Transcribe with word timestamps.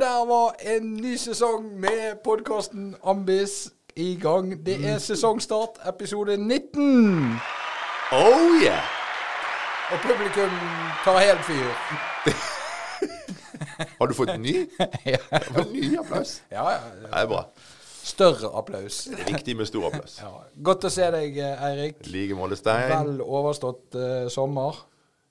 og 0.00 0.06
der 0.06 0.26
var 0.26 0.54
en 0.76 0.92
ny 0.94 1.16
sesong 1.16 1.80
med 1.80 2.22
podkasten 2.24 2.94
Ambis 3.04 3.70
i 3.96 4.18
gang. 4.22 4.66
Det 4.66 4.86
er 4.88 4.98
sesongstart, 4.98 5.68
episode 5.88 6.36
19. 6.36 7.40
Oh 8.12 8.62
yeah! 8.62 8.82
Og 9.92 9.98
publikum 10.02 10.50
tar 11.04 11.18
helt 11.18 11.44
fyr. 11.44 11.68
Har 13.98 14.06
du 14.06 14.14
fått 14.14 14.40
ny? 14.40 14.54
ja, 15.06 15.20
en 15.58 15.72
ny 15.72 15.98
applaus. 15.98 16.42
ja, 16.56 16.70
ja. 16.70 16.78
Det 17.02 17.10
er 17.12 17.26
bra. 17.26 17.44
Større 18.02 18.56
applaus. 18.58 19.04
Det 19.04 19.20
er 19.20 19.32
viktig 19.32 19.56
med 19.56 19.66
stor 19.66 19.90
applaus. 19.90 20.20
Ja. 20.22 20.32
Godt 20.64 20.88
å 20.88 20.92
se 20.92 21.10
deg, 21.12 21.36
eh, 21.36 21.66
Eirik. 21.68 22.00
Like 22.08 22.38
måte, 22.38 22.56
Stein. 22.56 22.88
Vel 22.94 23.20
overstått 23.20 24.00
uh, 24.00 24.28
sommer. 24.32 24.80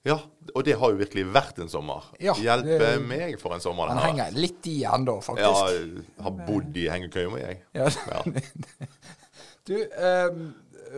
Ja, 0.10 0.18
og 0.56 0.66
det 0.66 0.76
har 0.82 0.94
jo 0.94 0.98
virkelig 1.00 1.26
vært 1.36 1.60
en 1.62 1.70
sommer. 1.72 2.08
Ja, 2.24 2.34
Hjelpe 2.40 2.80
det- 2.82 3.04
meg 3.06 3.38
for 3.42 3.54
en 3.56 3.62
sommer. 3.64 3.92
Den 3.94 4.02
henger 4.08 4.34
litt 4.38 4.66
i 4.72 4.80
ennå, 4.90 5.20
faktisk. 5.22 5.46
Ja, 5.46 6.24
har 6.26 6.38
bodd 6.48 6.78
i 6.82 6.88
hengekøya 6.90 7.30
med 7.34 7.46
jeg. 7.46 7.62
Ja. 7.78 7.90
Ja. 8.10 8.24
Du, 9.70 9.76
eh, 9.78 10.30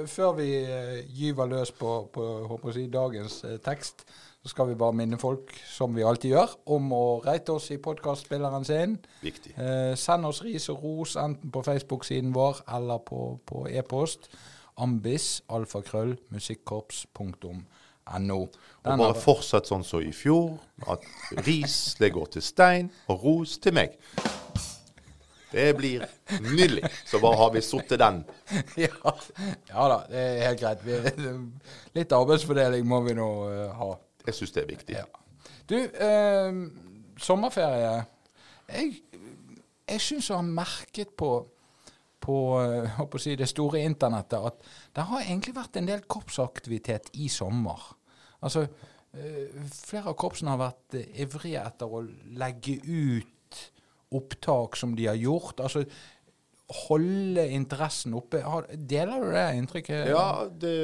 før 0.08 0.36
vi 0.38 0.46
eh, 0.64 1.02
gyver 1.12 1.50
løs 1.52 1.74
på, 1.76 1.90
på 2.14 2.24
håper 2.48 2.70
jeg 2.72 2.78
si, 2.78 2.84
dagens 2.94 3.34
eh, 3.44 3.58
tekst, 3.66 4.06
så 4.42 4.50
skal 4.54 4.70
vi 4.70 4.78
bare 4.80 4.96
minne 4.96 5.20
folk, 5.20 5.52
som 5.68 5.92
vi 5.94 6.06
alltid 6.08 6.32
gjør, 6.32 6.54
om 6.78 6.88
å 6.96 7.02
rate 7.26 7.52
oss 7.52 7.68
i 7.76 7.78
podkastspilleren 7.84 8.64
sin. 8.66 8.96
Viktig. 9.22 9.52
Eh, 9.60 9.92
send 10.00 10.26
oss 10.30 10.40
ris 10.46 10.70
og 10.72 10.86
ros 10.86 11.18
enten 11.20 11.52
på 11.52 11.66
Facebook-siden 11.68 12.32
vår 12.34 12.64
eller 12.78 13.04
på, 13.06 13.20
på 13.46 13.66
e-post. 13.70 14.32
Ambis, 14.82 15.42
alfakrøll, 15.52 16.16
musikkorps.no. 18.08 18.48
Og 18.84 18.98
bare 18.98 19.16
fortsett 19.16 19.68
sånn 19.70 19.84
som 19.86 20.02
i 20.02 20.12
fjor. 20.14 20.58
At 20.90 21.04
ris 21.46 21.96
det 22.00 22.12
går 22.14 22.26
til 22.34 22.42
Stein, 22.42 22.92
og 23.08 23.24
ros 23.24 23.58
til 23.62 23.74
meg. 23.74 23.98
Det 25.52 25.76
blir 25.76 26.06
nydelig. 26.40 26.88
Så 27.06 27.20
bare 27.20 27.36
har 27.38 27.52
vi 27.52 27.62
sittet 27.62 28.00
den. 28.00 28.24
ja, 28.86 29.14
ja 29.68 29.88
da, 29.92 29.98
det 30.10 30.22
er 30.22 30.48
helt 30.48 30.62
greit. 30.62 30.86
Vi, 30.86 31.34
litt 32.00 32.12
arbeidsfordeling 32.16 32.88
må 32.88 33.02
vi 33.04 33.18
nå 33.18 33.30
uh, 33.50 33.66
ha. 33.76 33.92
Jeg 34.26 34.38
syns 34.38 34.56
det 34.56 34.64
er 34.64 34.70
viktig. 34.70 34.96
Ja. 34.96 35.06
Du, 35.68 35.76
uh, 35.78 37.18
sommerferie. 37.20 38.06
Jeg, 38.72 39.02
jeg 39.92 40.02
syns 40.02 40.30
jeg 40.30 40.38
har 40.38 40.48
merket 40.48 41.12
på, 41.20 41.34
på 42.22 42.38
på 43.10 43.18
å 43.18 43.22
si, 43.22 43.36
det 43.36 43.50
store 43.50 43.82
internettet 43.84 44.40
at 44.52 44.64
det 44.96 45.08
har 45.10 45.24
egentlig 45.26 45.56
vært 45.58 45.80
en 45.82 45.90
del 45.90 46.04
korpsaktivitet 46.08 47.10
i 47.24 47.28
sommer. 47.34 47.82
Altså, 48.46 48.68
eh, 49.14 49.50
flere 49.74 50.12
av 50.14 50.18
korpsene 50.22 50.54
har 50.54 50.62
vært 50.62 50.98
eh, 51.02 51.10
ivrige 51.26 51.66
etter 51.66 51.92
å 51.92 52.04
legge 52.38 52.78
ut 52.86 53.60
opptak 54.12 54.76
som 54.80 54.96
de 54.96 55.06
har 55.08 55.16
gjort. 55.20 55.60
Altså 55.64 55.86
holde 56.88 57.44
interessen 57.52 58.14
oppe. 58.16 58.42
Deler 58.78 59.24
du 59.26 59.32
det 59.36 59.46
inntrykket? 59.60 60.08
Ja, 60.14 60.48
det, 60.48 60.76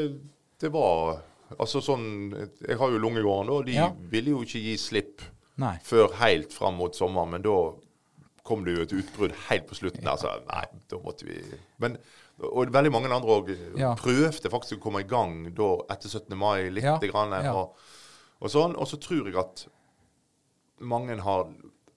det 0.60 0.72
var 0.74 1.22
Altså 1.62 1.80
sånn 1.80 2.34
Jeg 2.68 2.76
har 2.76 2.92
jo 2.92 2.98
Lungegården, 3.00 3.50
og 3.56 3.62
de 3.70 3.78
Ja. 3.78 3.86
ville 4.12 4.34
jo 4.34 4.42
ikke 4.44 4.60
gi 4.60 4.74
slipp 4.76 5.22
Nei. 5.56 5.78
før 5.84 6.12
helt 6.20 6.52
fram 6.52 6.76
mot 6.76 6.92
sommeren. 6.96 7.30
Men 7.38 7.42
da 7.46 7.54
kom 8.48 8.64
det 8.66 8.76
jo 8.78 8.86
et 8.86 8.94
utbrudd 9.02 9.34
helt 9.50 9.68
på 9.70 9.76
slutten. 9.78 10.08
Altså, 10.08 10.32
nei, 10.48 10.64
da 10.90 11.00
måtte 11.04 11.28
vi 11.28 11.42
Men, 11.84 11.98
Og 12.40 12.70
veldig 12.72 12.92
mange 12.94 13.10
andre 13.10 13.34
òg 13.34 13.48
Ja. 13.80 13.96
prøvde 13.98 14.50
faktisk 14.54 14.78
å 14.78 14.84
komme 14.84 15.02
i 15.02 15.08
gang 15.10 15.48
da 15.58 15.72
etter 15.90 16.08
17. 16.10 16.36
mai 16.38 16.70
litt. 16.70 16.84
Ja, 16.86 16.98
Grann, 17.02 17.34
og, 17.50 17.76
og 18.40 18.50
sånn. 18.54 18.76
Og 18.78 18.86
så 18.88 19.00
tror 19.02 19.26
jeg 19.26 19.36
at 19.42 19.66
mange 20.80 21.18
har 21.26 21.48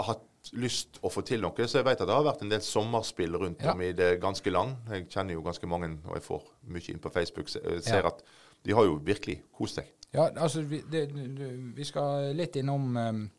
hatt 0.00 0.26
lyst 0.56 0.96
å 1.04 1.10
få 1.12 1.20
til 1.28 1.42
noe. 1.44 1.66
Så 1.68 1.80
jeg 1.82 1.84
vet 1.90 2.00
at 2.00 2.08
det 2.08 2.14
har 2.16 2.24
vært 2.24 2.40
en 2.46 2.48
del 2.52 2.62
sommerspill 2.64 3.36
rundt 3.36 3.60
Ja. 3.62 3.72
om 3.74 3.82
i 3.84 3.92
det 3.92 4.14
ganske 4.22 4.50
land. 4.50 4.76
Jeg 4.88 5.08
kjenner 5.12 5.34
jo 5.36 5.42
ganske 5.44 5.68
mange, 5.68 5.98
og 6.08 6.14
jeg 6.16 6.22
får 6.24 6.42
mye 6.72 6.88
inn 6.94 6.98
på 7.04 7.12
Facebook, 7.12 7.48
eh, 7.56 7.80
ser 7.80 8.00
Ja. 8.02 8.06
at 8.08 8.22
de 8.64 8.72
har 8.72 8.84
jo 8.84 8.96
virkelig 9.04 9.42
kost 9.52 9.74
seg. 9.76 9.84
Ja, 10.14 10.30
altså 10.36 10.62
vi, 10.66 10.80
det, 10.90 11.10
vi 11.76 11.84
skal 11.84 12.32
litt 12.34 12.56
innom 12.56 12.96
um, 12.96 13.30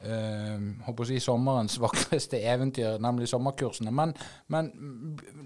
håper 0.00 1.02
å 1.04 1.06
si 1.08 1.18
sommerens 1.22 1.78
vakreste 1.82 2.38
eventyr, 2.46 2.98
nemlig 3.02 3.28
sommerkursene. 3.28 3.90
Men, 3.94 4.14
men 4.48 4.70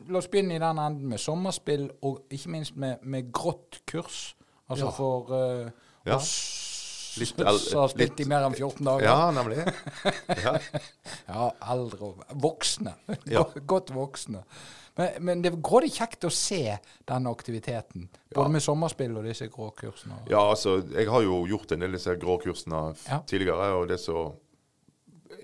la 0.08 0.18
oss 0.20 0.28
begynne 0.32 0.56
i 0.58 0.62
den 0.62 0.78
enden 0.82 1.08
med 1.08 1.20
sommerspill, 1.22 1.88
og 2.02 2.26
ikke 2.30 2.52
minst 2.52 2.76
med, 2.76 2.98
med 3.02 3.32
grått 3.32 3.80
kurs. 3.88 4.34
Altså 4.68 4.86
Ja. 4.86 4.90
for 4.96 5.32
uh, 5.32 5.70
Ja. 6.06 6.16
oss 6.16 6.32
Litt 7.20 7.28
som 7.36 7.80
har 7.82 7.88
spilt 7.92 8.20
i 8.20 8.24
mer 8.24 8.46
enn 8.46 8.54
14 8.56 8.86
dager. 8.86 9.04
Ja, 9.04 9.30
nemlig. 9.36 9.58
Ja. 10.42 10.54
Ja, 11.28 11.50
eldre 11.72 12.06
og 12.08 12.22
voksne. 12.40 12.94
Godt 13.68 13.92
voksne. 13.94 14.40
Men, 14.96 15.10
men 15.24 15.42
det 15.44 15.50
er 15.52 15.58
grådig 15.64 15.90
kjekt 15.94 16.24
å 16.24 16.30
se 16.32 16.78
den 17.08 17.26
aktiviteten. 17.28 18.08
Både 18.34 18.46
Ja. 18.48 18.52
med 18.52 18.64
sommerspill 18.64 19.14
og 19.16 19.24
disse 19.28 19.46
grå 19.52 19.70
kursene. 19.76 20.18
ja, 20.28 20.40
altså, 20.50 20.78
jeg 20.92 21.08
har 21.08 21.22
jo 21.22 21.42
gjort 21.48 21.72
en 21.72 21.80
del 21.84 21.92
av 21.92 21.98
disse 21.98 22.16
grå 22.20 22.38
kursene 22.42 22.80
Ja. 23.08 23.20
tidligere, 23.28 23.68
og 23.76 23.88
det 23.88 24.00
som 24.00 24.32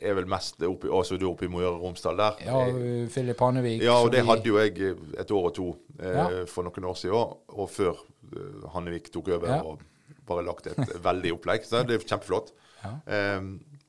er 0.03 0.15
vel 0.15 0.27
mest 0.31 0.63
oppe, 0.63 0.89
altså, 0.93 1.17
du 1.19 1.27
oppe 1.31 1.45
i 1.47 1.49
Møre 1.53 1.71
og 1.75 1.83
Romsdal 1.83 2.17
der. 2.19 2.39
Ja, 2.47 2.65
Filip 2.67 3.13
Philip 3.13 3.41
Hannevik. 3.41 3.83
Ja, 3.83 3.99
og 4.03 4.11
det 4.13 4.25
hadde 4.27 4.47
jo 4.51 4.59
jeg 4.59 4.79
eh, 4.81 4.95
et 5.21 5.31
år 5.35 5.51
og 5.51 5.55
to 5.55 5.69
eh, 6.01 6.15
Ja. 6.15 6.45
for 6.47 6.63
noen 6.67 6.85
år 6.91 6.97
siden, 7.01 7.37
og 7.49 7.71
før 7.71 7.95
eh, 8.35 8.69
Hannevik 8.75 9.11
tok 9.13 9.29
over 9.37 9.49
Ja. 9.49 9.61
og 9.63 9.81
bare 10.29 10.45
lagt 10.45 10.67
et 10.67 10.77
veldig 11.09 11.33
opplegg. 11.39 11.65
Så 11.65 11.83
det 11.89 11.97
er 12.01 12.07
kjempeflott. 12.09 12.53
Ja. 12.85 12.95
Eh, 13.07 13.41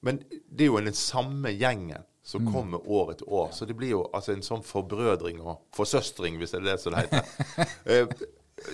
men 0.02 0.22
det 0.30 0.64
er 0.66 0.72
jo 0.72 0.80
den 0.80 0.94
samme 0.94 1.52
gjengen 1.56 2.06
som 2.24 2.44
Mm. 2.46 2.52
kommer 2.53 2.80
år 2.86 3.12
etter 3.16 3.25
år. 3.34 3.48
Så 3.52 3.66
det 3.66 3.74
blir 3.75 3.90
jo 3.90 4.03
altså 4.14 4.34
en 4.36 4.44
sånn 4.46 4.62
forbrødring 4.64 5.40
og 5.42 5.64
forsøstring, 5.74 6.38
hvis 6.38 6.52
det 6.52 6.59
er 6.62 6.66
det 6.68 6.80
som 6.80 6.94
det 6.94 7.08
heter. 7.09 7.72
eh, 7.86 8.08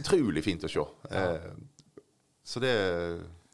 utrolig 0.01 0.44
fint 0.44 0.63
å 0.63 0.68
se. 0.69 0.84
Eh, 1.12 1.45
så 2.44 2.59
det 2.59 2.74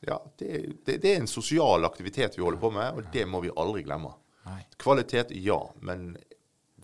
ja, 0.07 0.17
det, 0.39 0.49
det, 0.85 0.97
det 1.03 1.13
er 1.13 1.21
en 1.21 1.29
sosial 1.29 1.85
aktivitet 1.85 2.37
vi 2.37 2.43
holder 2.43 2.59
på 2.61 2.71
med, 2.73 2.97
og 2.97 3.11
det 3.13 3.25
må 3.29 3.41
vi 3.43 3.51
aldri 3.55 3.83
glemme. 3.85 4.13
Nei. 4.47 4.63
Kvalitet, 4.81 5.33
ja, 5.37 5.59
men 5.85 6.15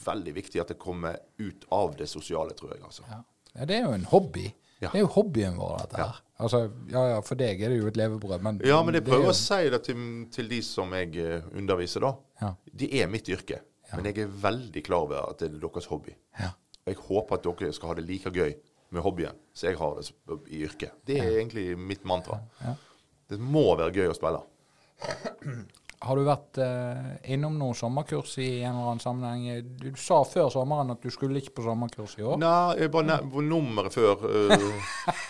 veldig 0.05 0.33
viktig 0.35 0.61
at 0.61 0.69
det 0.73 0.77
kommer 0.81 1.17
ut 1.41 1.65
av 1.73 1.95
det 1.97 2.05
sosiale, 2.11 2.53
tror 2.57 2.75
jeg. 2.75 2.83
altså. 2.85 3.05
Ja. 3.09 3.23
ja, 3.55 3.65
det 3.65 3.79
er 3.79 3.87
jo 3.87 3.95
en 3.97 4.05
hobby. 4.11 4.45
Ja. 4.77 4.91
Det 4.91 4.99
er 4.99 5.05
jo 5.07 5.09
hobbyen 5.15 5.55
vår, 5.57 5.71
dette 5.81 6.03
her. 6.03 6.19
Altså, 6.37 6.59
ja, 6.93 7.01
ja, 7.15 7.21
for 7.25 7.39
deg 7.39 7.63
er 7.65 7.73
det 7.73 7.79
jo 7.79 7.87
et 7.89 7.97
levebrød, 7.97 8.43
men 8.45 8.59
Ja, 8.61 8.77
men 8.85 8.93
jeg 8.93 9.01
det 9.01 9.09
er 9.09 9.15
prøver 9.15 9.31
å 9.33 9.37
si 9.39 9.57
det 9.73 9.79
til, 9.87 10.03
til 10.35 10.51
de 10.51 10.59
som 10.61 10.93
jeg 10.93 11.15
eh, 11.17 11.47
underviser, 11.57 12.05
da. 12.05 12.51
Det 12.69 12.91
er 13.01 13.09
mitt 13.09 13.29
yrke. 13.33 13.63
Men 13.95 14.09
jeg 14.11 14.27
er 14.27 14.33
veldig 14.43 14.83
klar 14.85 15.07
over 15.07 15.31
at 15.31 15.41
det 15.41 15.49
er 15.49 15.61
deres 15.63 15.87
hobby. 15.89 16.13
Ja. 16.37 16.51
Og 16.85 16.91
jeg 16.93 17.01
håper 17.07 17.39
at 17.39 17.47
dere 17.47 17.73
skal 17.73 17.89
ha 17.89 17.97
det 17.97 18.05
like 18.05 18.29
gøy 18.35 18.51
med 18.93 19.03
hobbyen 19.03 19.35
som 19.57 19.67
jeg 19.71 19.79
har 19.79 19.97
det 19.97 20.37
i 20.53 20.61
yrket. 20.67 20.93
Det 21.07 21.17
er 21.23 21.39
egentlig 21.39 21.71
mitt 21.79 22.05
mantra. 22.07 22.37
Ja. 22.61 22.75
Det 23.27 23.39
må 23.41 23.69
være 23.75 23.93
gøy 23.95 24.11
å 24.11 24.15
spille. 24.17 24.43
Har 25.97 26.19
du 26.19 26.27
vært 26.27 26.59
eh, 26.61 27.07
innom 27.33 27.55
noen 27.57 27.75
sommerkurs 27.75 28.35
i 28.37 28.61
en 28.61 28.75
eller 28.75 28.91
annen 28.91 29.01
sammenheng? 29.01 29.69
Du, 29.81 29.87
sa 29.97 30.19
før 30.29 30.51
sommeren 30.53 30.93
at 30.93 31.01
du 31.01 31.09
skulle 31.13 31.41
ikke 31.41 31.55
på 31.57 31.65
sommerkurs 31.65 32.13
i 32.19 32.25
år. 32.25 32.37
Nei, 32.41 32.77
jeg 32.83 32.91
bare 32.93 33.17
nummeret 33.41 33.95
før 33.95 34.21
uh, 34.21 34.53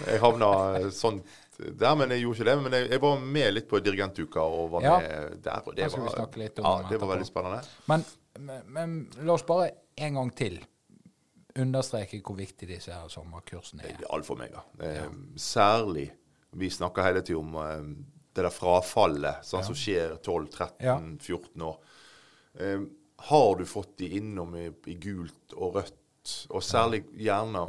jeg 0.09 0.19
havna 0.23 0.51
øh, 0.81 0.89
sånn 0.91 1.21
der, 1.57 1.95
men 1.97 2.11
jeg 2.13 2.25
gjorde 2.25 2.41
ikke 2.41 2.49
det. 2.49 2.57
Men 2.65 2.75
jeg, 2.77 2.89
jeg 2.91 3.03
var 3.07 3.23
med 3.37 3.55
litt 3.55 3.69
på 3.71 3.81
dirigentuka 3.81 4.43
og 4.43 4.73
var 4.75 4.85
Ja. 4.85 4.97
med 4.99 5.39
der. 5.47 5.63
Og 5.63 5.77
det 5.77 5.87
var, 5.87 6.05
ja, 6.11 6.27
det 6.35 6.49
etterpå. 6.51 6.99
var 7.05 7.13
veldig 7.15 7.29
spennende. 7.31 7.63
Men, 7.87 8.05
men, 8.37 8.67
men 8.75 8.97
la 9.23 9.39
oss 9.39 9.47
bare 9.47 9.71
en 9.95 10.19
gang 10.19 10.35
til 10.35 10.59
understreke 11.57 12.19
hvor 12.21 12.37
viktig 12.37 12.67
disse 12.69 12.93
her 12.93 13.07
sommerkursene 13.09 13.87
er. 13.87 13.95
Det 13.97 14.05
er 14.05 14.13
alt 14.13 14.27
for 14.27 14.37
meg, 14.37 14.51
da. 14.53 14.67
Ja. 14.83 15.07
Særlig 15.41 16.11
Vi 16.51 16.69
snakker 16.69 17.03
hele 17.03 17.21
tiden 17.21 17.43
om 17.43 17.57
eh, 17.61 17.89
det 18.37 18.45
der 18.45 18.53
frafallet 18.53 19.45
sånn 19.45 19.65
som 19.65 19.75
skjer 19.77 20.17
12-13-14 20.21 21.65
år. 21.67 21.77
Eh, 22.59 22.85
har 23.27 23.55
du 23.57 23.65
fått 23.65 23.97
de 23.97 24.11
innom 24.19 24.55
i, 24.55 24.67
i 24.85 24.95
gult 25.01 25.55
og 25.57 25.79
rødt, 25.79 26.33
og 26.53 26.63
særlig 26.63 27.03
gjerne 27.17 27.65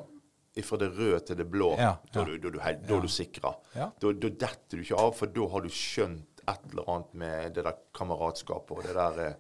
fra 0.67 0.79
det 0.81 0.89
røde 0.97 1.21
til 1.23 1.37
det 1.39 1.47
blå, 1.47 1.71
Ja, 1.79 1.93
da 2.13 2.21
ja. 2.21 2.25
er 2.25 2.39
du, 2.43 2.49
da 2.51 2.73
da 2.75 2.97
er 2.97 3.05
du 3.05 3.09
sikra. 3.09 3.53
Ja. 3.77 3.91
Da, 4.01 4.11
da 4.13 4.29
detter 4.29 4.79
du 4.79 4.83
ikke 4.83 4.99
av, 4.99 5.13
for 5.15 5.31
da 5.31 5.47
har 5.53 5.63
du 5.63 5.71
skjønt 5.71 6.43
et 6.49 6.71
eller 6.73 6.89
annet 6.91 7.15
med 7.21 7.55
det 7.55 7.65
der 7.67 7.77
kameratskapet 7.95 8.79
og 8.79 8.87
det 8.87 8.95
der 8.97 9.21
eh, 9.27 9.37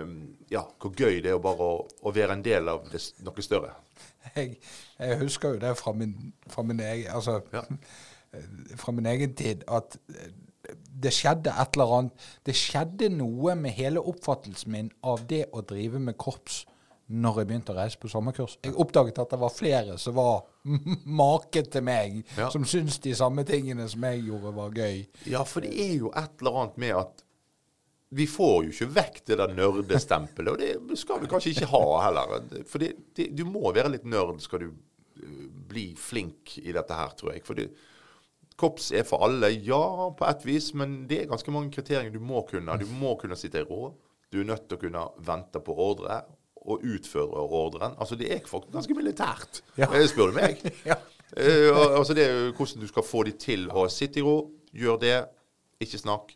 um, 0.00 0.16
Ja, 0.50 0.64
hvor 0.80 0.94
gøy 0.96 1.20
det 1.22 1.30
er 1.30 1.38
å 1.38 1.42
bare 1.44 1.66
å, 1.66 1.84
å 2.02 2.12
være 2.16 2.38
en 2.38 2.44
del 2.44 2.70
av 2.72 2.88
det, 2.90 3.02
noe 3.26 3.44
større. 3.44 3.74
Jeg, 4.34 4.58
jeg 4.98 5.18
husker 5.22 5.54
jo 5.54 5.60
det 5.62 5.74
fra 5.78 5.92
min, 5.96 6.32
fra 6.50 6.64
min 6.66 6.80
egen 6.84 7.14
altså, 7.14 7.40
Ja. 7.54 7.62
Fra 8.78 8.92
min 8.94 9.06
egen 9.10 9.34
tid 9.34 9.64
at 9.68 9.96
eh, 10.14 10.30
det 11.00 11.10
skjedde 11.16 11.50
et 11.50 11.74
eller 11.74 11.94
annet 11.96 12.26
Det 12.46 12.54
skjedde 12.54 13.08
noe 13.14 13.54
med 13.58 13.72
hele 13.74 14.02
oppfattelsen 14.12 14.70
min 14.70 14.90
av 15.02 15.24
det 15.30 15.46
å 15.56 15.62
drive 15.66 15.98
med 16.02 16.18
korps 16.20 16.64
når 17.10 17.40
jeg 17.40 17.48
begynte 17.50 17.72
å 17.72 17.74
reise 17.74 17.98
på 17.98 18.06
sommerkurs. 18.06 18.52
Jeg 18.62 18.76
oppdaget 18.78 19.16
at 19.18 19.32
det 19.32 19.38
var 19.40 19.50
flere 19.50 19.96
som 19.98 20.14
var 20.14 20.44
make 21.20 21.64
til 21.66 21.82
meg, 21.82 22.20
Ja. 22.38 22.52
som 22.54 22.62
syntes 22.62 23.00
de 23.02 23.16
samme 23.18 23.42
tingene 23.48 23.88
som 23.90 24.04
jeg 24.06 24.20
gjorde, 24.28 24.52
var 24.54 24.70
gøy. 24.78 25.00
Ja, 25.26 25.42
for 25.42 25.66
det 25.66 25.72
er 25.74 25.96
jo 25.96 26.12
et 26.14 26.36
eller 26.38 26.60
annet 26.60 26.78
med 26.84 26.94
at 27.00 27.24
vi 28.14 28.28
får 28.30 28.54
jo 28.68 28.70
ikke 28.76 28.88
vekk 28.94 29.18
det 29.26 29.40
der 29.40 29.56
nerdestempelet, 29.58 30.52
og 30.54 30.86
det 30.86 30.98
skal 31.02 31.18
vi 31.22 31.30
kanskje 31.30 31.50
ikke 31.56 31.72
ha 31.72 31.82
heller. 32.04 32.36
For 32.70 32.82
det, 32.82 32.92
det, 33.18 33.26
du 33.38 33.42
må 33.46 33.70
være 33.74 33.90
litt 33.96 34.06
nerd 34.06 34.38
skal 34.42 34.62
du 34.64 34.70
uh, 34.70 35.44
bli 35.70 35.88
flink 35.98 36.60
i 36.62 36.70
dette 36.74 36.94
her, 36.94 37.10
tror 37.18 37.34
jeg. 37.34 37.42
For 37.46 37.58
det, 37.58 37.68
Kops 38.60 38.90
er 38.92 39.06
for 39.08 39.24
alle, 39.24 39.48
ja, 39.64 39.80
på 40.16 40.26
et 40.28 40.42
vis, 40.44 40.70
men 40.76 40.98
det 41.08 41.22
er 41.22 41.30
ganske 41.30 41.52
mange 41.54 41.72
kriterier 41.72 42.12
du 42.12 42.20
må 42.20 42.42
kunne. 42.48 42.76
Du 42.80 42.86
må 43.00 43.14
kunne 43.20 43.38
sitte 43.40 43.62
i 43.62 43.66
råd. 43.66 43.94
Du 44.30 44.40
er 44.42 44.48
nødt 44.50 44.66
til 44.68 44.76
å 44.76 44.82
kunne 44.82 45.04
vente 45.26 45.62
på 45.64 45.74
ordre 45.80 46.20
og 46.60 46.84
utføre 46.84 47.40
ordren. 47.40 47.94
Altså, 47.96 48.18
det 48.20 48.28
er 48.34 48.42
faktisk 48.44 48.74
ganske 48.74 48.94
militært, 48.98 49.62
Ja. 49.80 49.88
eh, 49.96 50.04
spør 50.10 50.30
du 50.30 50.36
meg. 50.36 50.60
Ja. 50.90 50.98
uh, 51.38 51.96
altså, 51.98 52.14
det 52.14 52.24
er 52.26 52.32
jo 52.34 52.52
hvordan 52.58 52.82
du 52.84 52.88
skal 52.90 53.06
få 53.06 53.22
de 53.24 53.32
til 53.38 53.68
å 53.70 53.86
sitte 53.88 54.20
i 54.20 54.22
ro, 54.26 54.50
gjør 54.74 55.00
det, 55.00 55.16
ikke 55.80 55.98
snakk. 56.02 56.32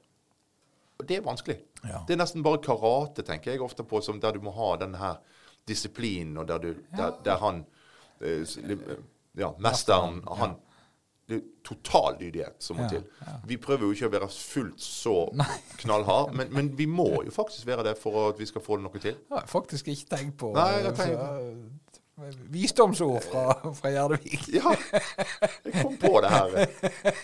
Det 1.04 1.18
er 1.18 1.24
vanskelig. 1.26 1.58
Ja. 1.84 2.00
Det 2.08 2.14
er 2.14 2.20
nesten 2.22 2.44
bare 2.46 2.62
karate, 2.64 3.24
tenker 3.26 3.52
jeg 3.52 3.60
ofte 3.60 3.84
på, 3.84 4.00
som 4.00 4.20
der 4.22 4.32
du 4.32 4.40
må 4.46 4.54
ha 4.54 4.76
denne 4.80 4.96
her 5.02 5.18
disiplinen, 5.68 6.38
og 6.38 6.48
der, 6.48 6.58
du, 6.62 6.74
der, 6.96 7.18
der 7.24 7.36
han 7.42 7.64
uh, 8.22 8.94
Ja, 9.36 9.50
mesteren, 9.58 10.22
han 10.38 10.56
Det 11.28 11.36
er 11.38 11.44
total 11.64 12.18
lydighet 12.20 12.60
som 12.60 12.76
må 12.76 12.82
Ja, 12.84 12.88
til. 12.98 13.04
Vi 13.48 13.56
prøver 13.56 13.86
jo 13.86 13.94
ikke 13.96 14.10
å 14.10 14.12
være 14.12 14.26
fullt 14.28 14.80
så 14.84 15.14
knallhard, 15.80 16.34
men, 16.36 16.50
men 16.52 16.68
vi 16.78 16.84
må 16.90 17.06
jo 17.24 17.32
faktisk 17.32 17.66
være 17.66 17.86
det 17.86 17.94
for 18.00 18.28
at 18.28 18.40
vi 18.42 18.48
skal 18.50 18.60
få 18.64 18.76
noe 18.82 19.00
til. 19.00 19.16
Det 19.16 19.38
har 19.38 19.46
faktisk 19.48 19.88
ikke 19.88 20.10
tenkt 20.16 20.36
på. 20.42 20.52
Nei, 20.56 20.68
jeg 20.82 20.90
eh, 20.90 20.98
tenker- 20.98 21.24
så, 21.24 21.48
eh, 21.48 21.80
Visdomsord 22.54 23.24
fra, 23.26 23.72
fra 23.74 23.90
Gjerdevik. 23.90 24.44
Ja, 24.54 24.70
jeg 25.64 25.72
kom 25.80 25.96
på 25.98 26.12
det 26.22 26.30
her. 26.30 26.52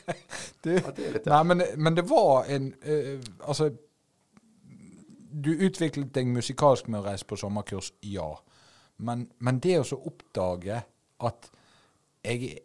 Du, 0.65 0.73
Ja, 0.75 0.91
det 0.97 1.13
litt 1.15 1.29
nei, 1.31 1.43
men, 1.47 1.63
men 1.81 1.95
det 1.97 2.03
var 2.11 2.45
en 2.53 2.67
uh, 2.85 3.21
Altså, 3.49 3.71
du 5.31 5.53
utviklet 5.55 6.11
deg 6.13 6.27
musikalsk 6.29 6.89
med 6.91 7.01
å 7.01 7.07
reise 7.07 7.25
på 7.29 7.39
sommerkurs, 7.41 7.93
ja. 8.05 8.27
Men, 9.01 9.29
men 9.39 9.61
det 9.63 9.79
å 9.81 9.87
så 9.89 9.97
oppdage 10.11 10.83
at 11.25 11.51
jeg, 12.25 12.59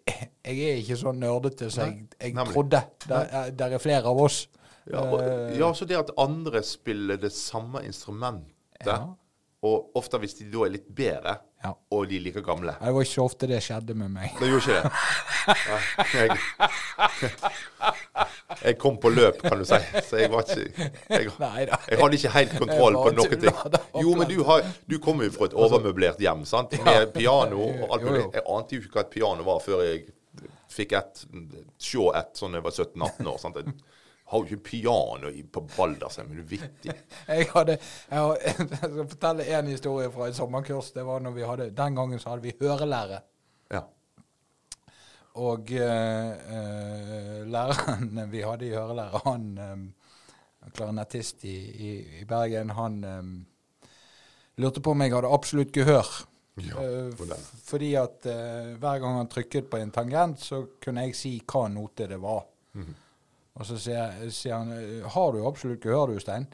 jeg 0.45 0.59
er 0.69 0.75
ikke 0.81 0.97
så 0.99 1.11
nerdete 1.15 1.69
som 1.71 1.83
jeg, 1.87 2.07
jeg 2.35 2.47
trodde. 2.53 2.81
Der, 3.07 3.15
er- 3.31 3.51
der 3.51 3.75
er 3.77 3.77
flere 3.83 4.03
av 4.11 4.19
oss. 4.21 4.47
Ja, 4.91 4.99
og, 5.01 5.21
Eh, 5.23 5.57
ja, 5.57 5.71
så 5.73 5.85
det 5.89 5.97
at 5.97 6.11
andre 6.17 6.61
spiller 6.63 7.17
det 7.17 7.31
samme 7.33 7.81
instrumentet, 7.85 8.51
Ja. 8.85 8.99
og 9.63 9.91
ofte 9.97 10.17
hvis 10.21 10.33
de 10.37 10.51
da 10.51 10.65
er 10.67 10.69
litt 10.75 10.89
bedre, 10.95 11.37
Ja. 11.63 11.71
og 11.91 12.07
de 12.09 12.17
er 12.17 12.21
like 12.21 12.41
gamle 12.45 12.75
Det 12.79 12.93
var 12.93 13.01
ikke 13.01 13.13
så 13.15 13.23
ofte 13.25 13.47
det 13.47 13.63
skjedde 13.63 13.95
med 13.95 14.09
meg. 14.13 14.29
Det 14.39 14.49
gjorde 14.49 14.61
ikke 14.61 14.83
det. 14.83 14.91
Nei, 16.15 16.27
jeg, 16.27 16.37
jeg 18.65 18.77
kom 18.81 18.97
på 19.01 19.11
løp, 19.13 19.41
kan 19.45 19.59
du 19.61 19.65
si. 19.67 19.79
Så 20.07 20.19
jeg 20.19 20.31
var 20.33 20.45
ikke 20.45 20.89
Jeg, 21.09 21.31
jeg 21.91 21.99
hadde 22.01 22.19
ikke 22.19 22.33
helt 22.35 22.55
kontroll 22.57 22.99
på 22.99 23.11
noen 23.19 23.41
ting. 23.45 23.79
Jo, 24.01 24.13
men 24.17 24.29
du, 24.29 24.37
har, 24.47 24.65
du 24.89 24.97
kommer 25.03 25.29
jo 25.29 25.35
fra 25.37 25.49
et 25.49 25.57
overmøblert 25.65 26.21
hjem, 26.23 26.45
sant? 26.49 26.75
Med 26.85 27.13
piano 27.15 27.61
og 27.69 27.97
alt 27.97 28.07
mulig. 28.07 28.23
Jeg 28.33 28.45
ante 28.57 28.77
jo 28.77 28.85
ikke 28.85 28.99
hva 28.99 29.05
et 29.05 29.13
piano 29.17 29.45
var 29.47 29.61
før 29.63 29.83
jeg 29.85 30.05
fikk 30.75 30.95
et, 30.97 31.25
se 31.79 32.07
et 32.19 32.39
sånn 32.39 32.57
jeg 32.57 32.65
var 32.65 32.73
17-18 32.75 33.29
år. 33.31 33.37
sant? 33.41 33.61
Jeg 33.61 34.33
har 34.33 34.41
jo 34.41 34.49
ikke 34.49 34.69
piano 34.71 35.31
på 35.53 35.63
Baldersheim, 35.75 36.31
er 36.33 36.41
du 36.41 36.49
vittig? 36.55 36.95
Jeg, 37.29 37.45
hadde, 37.53 37.75
jeg, 38.09 38.37
jeg 38.57 38.79
skal 38.79 39.07
fortelle 39.11 39.45
en 39.59 39.69
historie 39.69 40.09
fra 40.13 40.29
et 40.31 40.37
sommerkurs. 40.37 40.89
Det 40.95 41.05
var 41.05 41.21
når 41.21 41.35
vi 41.37 41.45
hadde, 41.45 41.69
Den 41.77 41.97
gangen 41.97 42.21
så 42.21 42.33
hadde 42.33 42.47
vi 42.47 42.55
hørelære. 42.59 43.21
Ja. 43.73 43.83
Og 45.35 45.71
eh, 45.75 46.29
eh, 46.31 47.41
læreren 47.51 48.21
vi 48.31 48.43
hadde 48.45 48.69
i 48.69 48.75
hørelære, 48.75 49.19
han 49.25 49.49
eh, 49.59 50.69
klarinettist 50.75 51.43
i, 51.43 51.55
i, 51.89 51.91
i 52.21 52.23
Bergen, 52.27 52.71
han 52.77 53.01
lurte 54.57 54.81
på 54.81 54.95
om 54.95 55.03
jeg 55.03 55.13
hadde 55.13 55.33
absolutt 55.35 55.75
gehør. 55.75 56.07
Ja, 56.63 56.79
for 57.19 57.33
fordi 57.67 57.89
at 57.99 58.25
eh, 58.31 58.75
hver 58.79 58.99
gang 59.03 59.17
han 59.19 59.27
trykket 59.27 59.67
på 59.67 59.77
en 59.77 59.91
tangent, 59.91 60.39
så 60.39 60.61
kunne 60.81 61.03
jeg 61.03 61.17
si 61.19 61.33
hva 61.43 61.65
note 61.71 62.07
det 62.07 62.19
var. 62.23 62.45
Mhm. 62.79 63.01
Og 63.55 63.67
så 63.67 63.77
sier, 63.79 64.15
sier 64.35 64.57
han 64.57 65.03
Har 65.13 65.29
du 65.31 65.45
absolutt 65.47 65.83
gehør, 65.83 66.11
du, 66.11 66.19
Stein? 66.19 66.47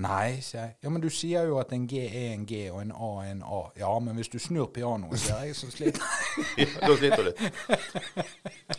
Nei, 0.00 0.38
sier 0.44 0.62
jeg. 0.62 0.74
Ja, 0.84 0.90
men 0.92 1.02
du 1.02 1.08
sier 1.12 1.48
jo 1.50 1.58
at 1.60 1.72
en 1.76 1.86
G 1.90 2.00
er 2.06 2.30
en 2.32 2.46
G, 2.48 2.60
og 2.72 2.80
en 2.80 2.92
A 2.94 3.10
er 3.24 3.32
en 3.34 3.42
A. 3.44 3.60
Ja, 3.76 3.90
men 4.00 4.16
hvis 4.16 4.30
du 4.32 4.38
snur 4.40 4.70
pianoet, 4.72 5.20
sier 5.20 5.42
jeg, 5.44 5.56
så 5.58 5.68
sliter 5.72 6.00
jeg. 6.00 6.46
Ja, 6.64 6.86
da 6.86 6.94
sliter 6.96 7.26
du. 7.26 7.42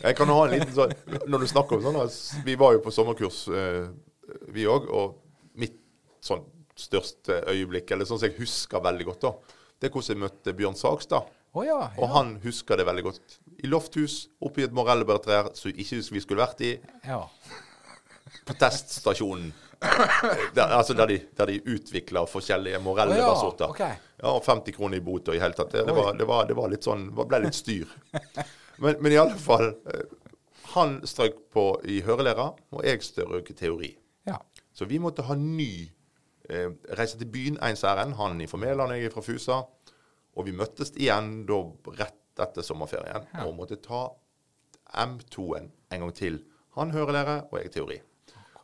Jeg 0.02 0.16
kan 0.18 0.32
ha 0.32 0.38
en 0.46 0.54
liten 0.56 0.72
sånn 0.74 0.94
Når 1.30 1.44
du 1.44 1.46
snakker 1.50 1.78
om 1.78 1.84
sånn 1.84 2.46
Vi 2.46 2.56
var 2.58 2.72
jo 2.74 2.80
på 2.82 2.92
sommerkurs, 2.94 3.44
eh, 3.52 3.86
vi 4.54 4.66
òg. 4.66 4.88
Og 4.90 5.18
mitt 5.60 5.76
sånn 6.24 6.42
største 6.78 7.42
øyeblikk, 7.52 7.92
eller 7.92 8.08
sånn 8.08 8.18
som 8.18 8.30
jeg 8.30 8.40
husker 8.40 8.82
veldig 8.82 9.06
godt, 9.12 9.26
da, 9.28 9.58
det 9.78 9.90
er 9.90 9.94
hvordan 9.94 10.16
jeg 10.16 10.22
møtte 10.24 10.54
Bjørn 10.58 10.78
Sagstad. 10.78 11.28
Å 11.52 11.66
ja. 11.68 11.80
Og 12.00 12.08
han 12.14 12.38
husker 12.42 12.80
det 12.80 12.86
veldig 12.88 13.04
godt. 13.10 13.36
I 13.62 13.68
lofthus, 13.68 14.22
oppi 14.40 14.64
et 14.64 14.72
morellbærtre 14.74 15.42
som 15.58 15.68
ikke 15.70 16.00
vi 16.16 16.22
skulle 16.24 16.42
vært 16.42 16.64
i. 16.64 16.76
ja. 17.04 17.26
På 18.48 18.54
teststasjonen. 18.56 19.50
Der, 20.56 20.72
altså 20.76 20.94
der 20.94 21.06
de, 21.10 21.16
der 21.38 21.46
de 21.50 21.56
utvikler 21.74 22.26
forskjellige 22.30 22.78
morellbærsorter. 22.78 23.70
oh, 23.70 23.76
ja, 23.80 23.86
ok. 23.92 24.08
Ja, 24.22 24.32
og 24.36 24.42
50 24.46 24.76
kroner 24.76 24.96
i 24.96 25.00
bot 25.04 25.28
og 25.28 25.36
i 25.36 25.40
hele 25.42 25.56
tatt. 25.58 25.72
Det, 25.72 25.82
det, 25.86 25.94
var, 25.96 26.12
det, 26.18 26.26
var, 26.28 26.44
det 26.46 26.56
var 26.56 26.70
litt 26.70 26.86
sånn 26.86 27.08
Det 27.16 27.26
ble 27.30 27.40
litt 27.46 27.56
styr. 27.58 27.88
Men, 28.78 28.96
men 29.02 29.12
i 29.12 29.18
alle 29.20 29.36
fall 29.38 29.66
eh, 29.92 30.04
Han 30.76 31.00
strøk 31.06 31.40
på 31.52 31.64
i 31.84 31.98
hørelæra, 32.06 32.46
og 32.72 32.86
jeg 32.86 33.02
strøk 33.04 33.50
i 33.50 33.58
teori. 33.58 33.90
ja. 34.30 34.38
Så 34.72 34.86
vi 34.88 34.96
måtte 35.02 35.26
ha 35.28 35.34
ny 35.36 35.90
eh, 36.48 36.70
Reise 36.96 37.18
til 37.20 37.28
byen 37.28 37.58
ens 37.60 37.82
ærend. 37.84 38.14
Han 38.16 38.40
fra 38.48 38.58
Mæland, 38.62 38.94
jeg 38.96 39.10
er 39.10 39.12
fra 39.12 39.20
Fusa. 39.26 39.58
Og 40.32 40.46
vi 40.46 40.54
møttes 40.56 40.94
igjen 40.96 41.42
da 41.48 41.58
rett 41.98 42.40
etter 42.40 42.64
sommerferien 42.64 43.26
og 43.44 43.52
måtte 43.58 43.76
ta 43.84 44.06
M2-en 44.96 45.68
en 45.92 46.00
gang 46.06 46.14
til. 46.16 46.38
Han 46.78 46.94
hørelære, 46.94 47.42
og 47.50 47.58
jeg 47.60 47.74
teori. 47.74 47.98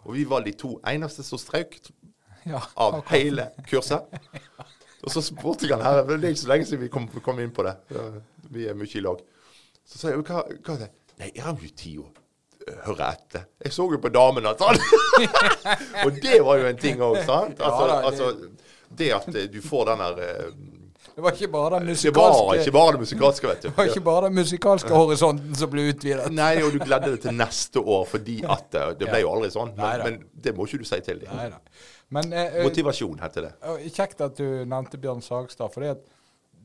Og 0.08 0.14
vi 0.16 0.24
var 0.28 0.44
de 0.44 0.54
to 0.56 0.78
eneste 0.88 1.22
som 1.26 1.40
strøk 1.40 1.76
ja. 2.48 2.62
av 2.80 3.02
hele 3.12 3.50
kurset. 3.68 4.08
Og 5.04 5.12
så 5.12 5.22
spurte 5.22 5.68
jeg 5.68 5.76
han 5.76 5.84
her 5.84 6.00
Det 6.08 6.16
er 6.16 6.32
ikke 6.32 6.40
så 6.40 6.52
lenge 6.52 6.68
siden 6.68 6.86
vi 6.86 6.92
kom, 6.92 7.08
kom 7.24 7.42
inn 7.42 7.52
på 7.54 7.66
det. 7.66 7.76
Vi 8.48 8.64
er 8.70 8.78
mye 8.78 8.88
i 8.88 9.04
lag. 9.04 9.20
Så 9.88 10.00
sa 10.00 10.12
jeg 10.12 10.24
hva, 10.24 10.46
hva 10.48 10.78
er 10.78 10.86
det? 10.86 10.88
Nei, 11.18 11.28
jeg 11.34 11.44
har 11.44 11.60
jo 11.60 11.70
tid 11.76 12.00
å 12.00 12.08
høre 12.86 13.12
etter. 13.12 13.46
Jeg 13.64 13.74
så 13.74 13.86
jo 13.92 14.00
på 14.00 14.10
damene 14.12 14.52
at 14.54 14.64
han 14.64 14.80
Og 16.06 16.18
det 16.22 16.40
var 16.46 16.60
jo 16.60 16.66
en 16.70 16.80
ting 16.80 17.00
òg, 17.04 17.20
sant? 17.26 17.60
Altså, 17.60 17.86
altså, 18.10 18.32
det 18.98 19.12
at 19.16 19.38
du 19.52 19.60
får 19.64 19.90
den 19.90 20.04
der 20.04 20.20
eh, 20.24 20.50
Det 21.18 21.22
var 21.24 21.34
ikke 21.34 21.48
bare 21.50 21.78
den 21.80 21.88
musikalske 21.90 22.70
bare 22.70 22.92
det 22.94 22.98
musikalske, 23.02 23.48
vet 23.48 23.62
du. 23.62 23.66
det 23.68 23.76
var 23.76 23.88
ikke 23.90 24.02
bare 24.06 24.28
den 24.28 24.34
musikalske 24.36 24.90
horisonten 24.94 25.56
som 25.58 25.70
ble 25.72 25.88
utvidet. 25.90 26.28
Nei, 26.30 26.52
og 26.62 26.70
du 26.70 26.78
gledde 26.78 27.08
deg 27.10 27.24
til 27.24 27.34
neste 27.34 27.82
år 27.82 28.04
fordi 28.06 28.36
at 28.46 28.76
eh, 28.78 28.92
Det 29.00 29.08
ble 29.08 29.24
jo 29.24 29.32
aldri 29.32 29.48
sånn. 29.50 29.72
Men, 29.80 30.04
men 30.04 30.20
det 30.46 30.52
må 30.54 30.68
ikke 30.68 30.78
du 30.78 30.86
si 30.86 31.00
til 31.02 31.18
dem. 31.24 31.56
Men 32.14 32.30
eh, 32.30 32.60
eh, 32.60 32.68
Motivasjon 32.68 33.18
heter 33.24 33.48
det. 33.48 33.50
Kjekt 33.96 34.22
at 34.28 34.38
du 34.38 34.62
nevnte 34.62 35.00
Bjørn 35.02 35.24
Sagstad, 35.26 35.74
for 35.74 35.88
det, 35.88 35.96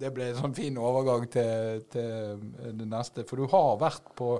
det 0.03 0.13
ble 0.13 0.29
en 0.29 0.39
sånn 0.43 0.53
fin 0.59 0.77
overgang 0.77 1.25
til, 1.33 1.81
til 1.97 2.45
det 2.77 2.91
neste. 2.93 3.25
For 3.25 3.41
du 3.41 3.49
har 3.55 3.81
vært 3.81 4.13
på, 4.21 4.35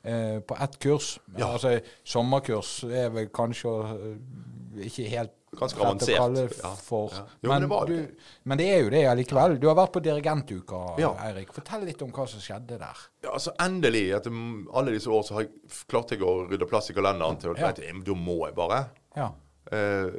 eh, 0.00 0.40
på 0.40 0.60
ett 0.64 0.80
kurs. 0.80 1.18
Ja. 1.36 1.52
Altså 1.52 1.76
sommerkurs 2.00 2.78
er 2.88 3.12
vel 3.12 3.28
kanskje 3.36 3.76
eh, 3.92 4.84
ikke 4.88 5.12
helt 5.12 5.36
Ganske 5.58 5.80
avansert. 5.84 6.54
Ja, 6.62 6.70
for. 6.80 7.10
ja. 7.12 7.26
Jo, 7.42 7.48
men 7.50 7.60
det 7.60 7.68
var 7.68 7.86
det. 7.86 7.96
du, 8.08 8.28
men 8.48 8.58
det 8.58 8.66
er 8.72 8.78
jo 8.86 8.90
det 8.90 9.02
allikevel. 9.10 9.58
Du 9.60 9.66
har 9.68 9.74
vært 9.76 9.92
på 9.92 10.00
dirigentuka, 10.00 10.78
Ja. 10.98 11.10
Eirik. 11.26 11.52
Fortell 11.52 11.84
litt 11.84 12.00
om 12.02 12.10
hva 12.10 12.24
som 12.26 12.40
skjedde 12.40 12.78
der. 12.80 13.02
Ja, 13.22 13.34
altså 13.34 13.52
Endelig, 13.60 14.06
etter 14.16 14.32
alle 14.72 14.94
disse 14.96 15.10
år, 15.12 15.22
så 15.28 15.34
har 15.36 15.44
jeg, 15.44 15.52
klart 15.92 16.10
jeg 16.14 16.22
å 16.24 16.48
rydde 16.48 16.68
plass 16.70 16.88
i 16.90 16.94
kalenderen 16.96 17.36
til 17.38 17.52
Ja. 17.58 17.70
da 17.72 18.14
må 18.14 18.46
jeg 18.46 18.54
bare. 18.54 18.80
Ja. 19.14 19.28
Eh, 19.70 20.10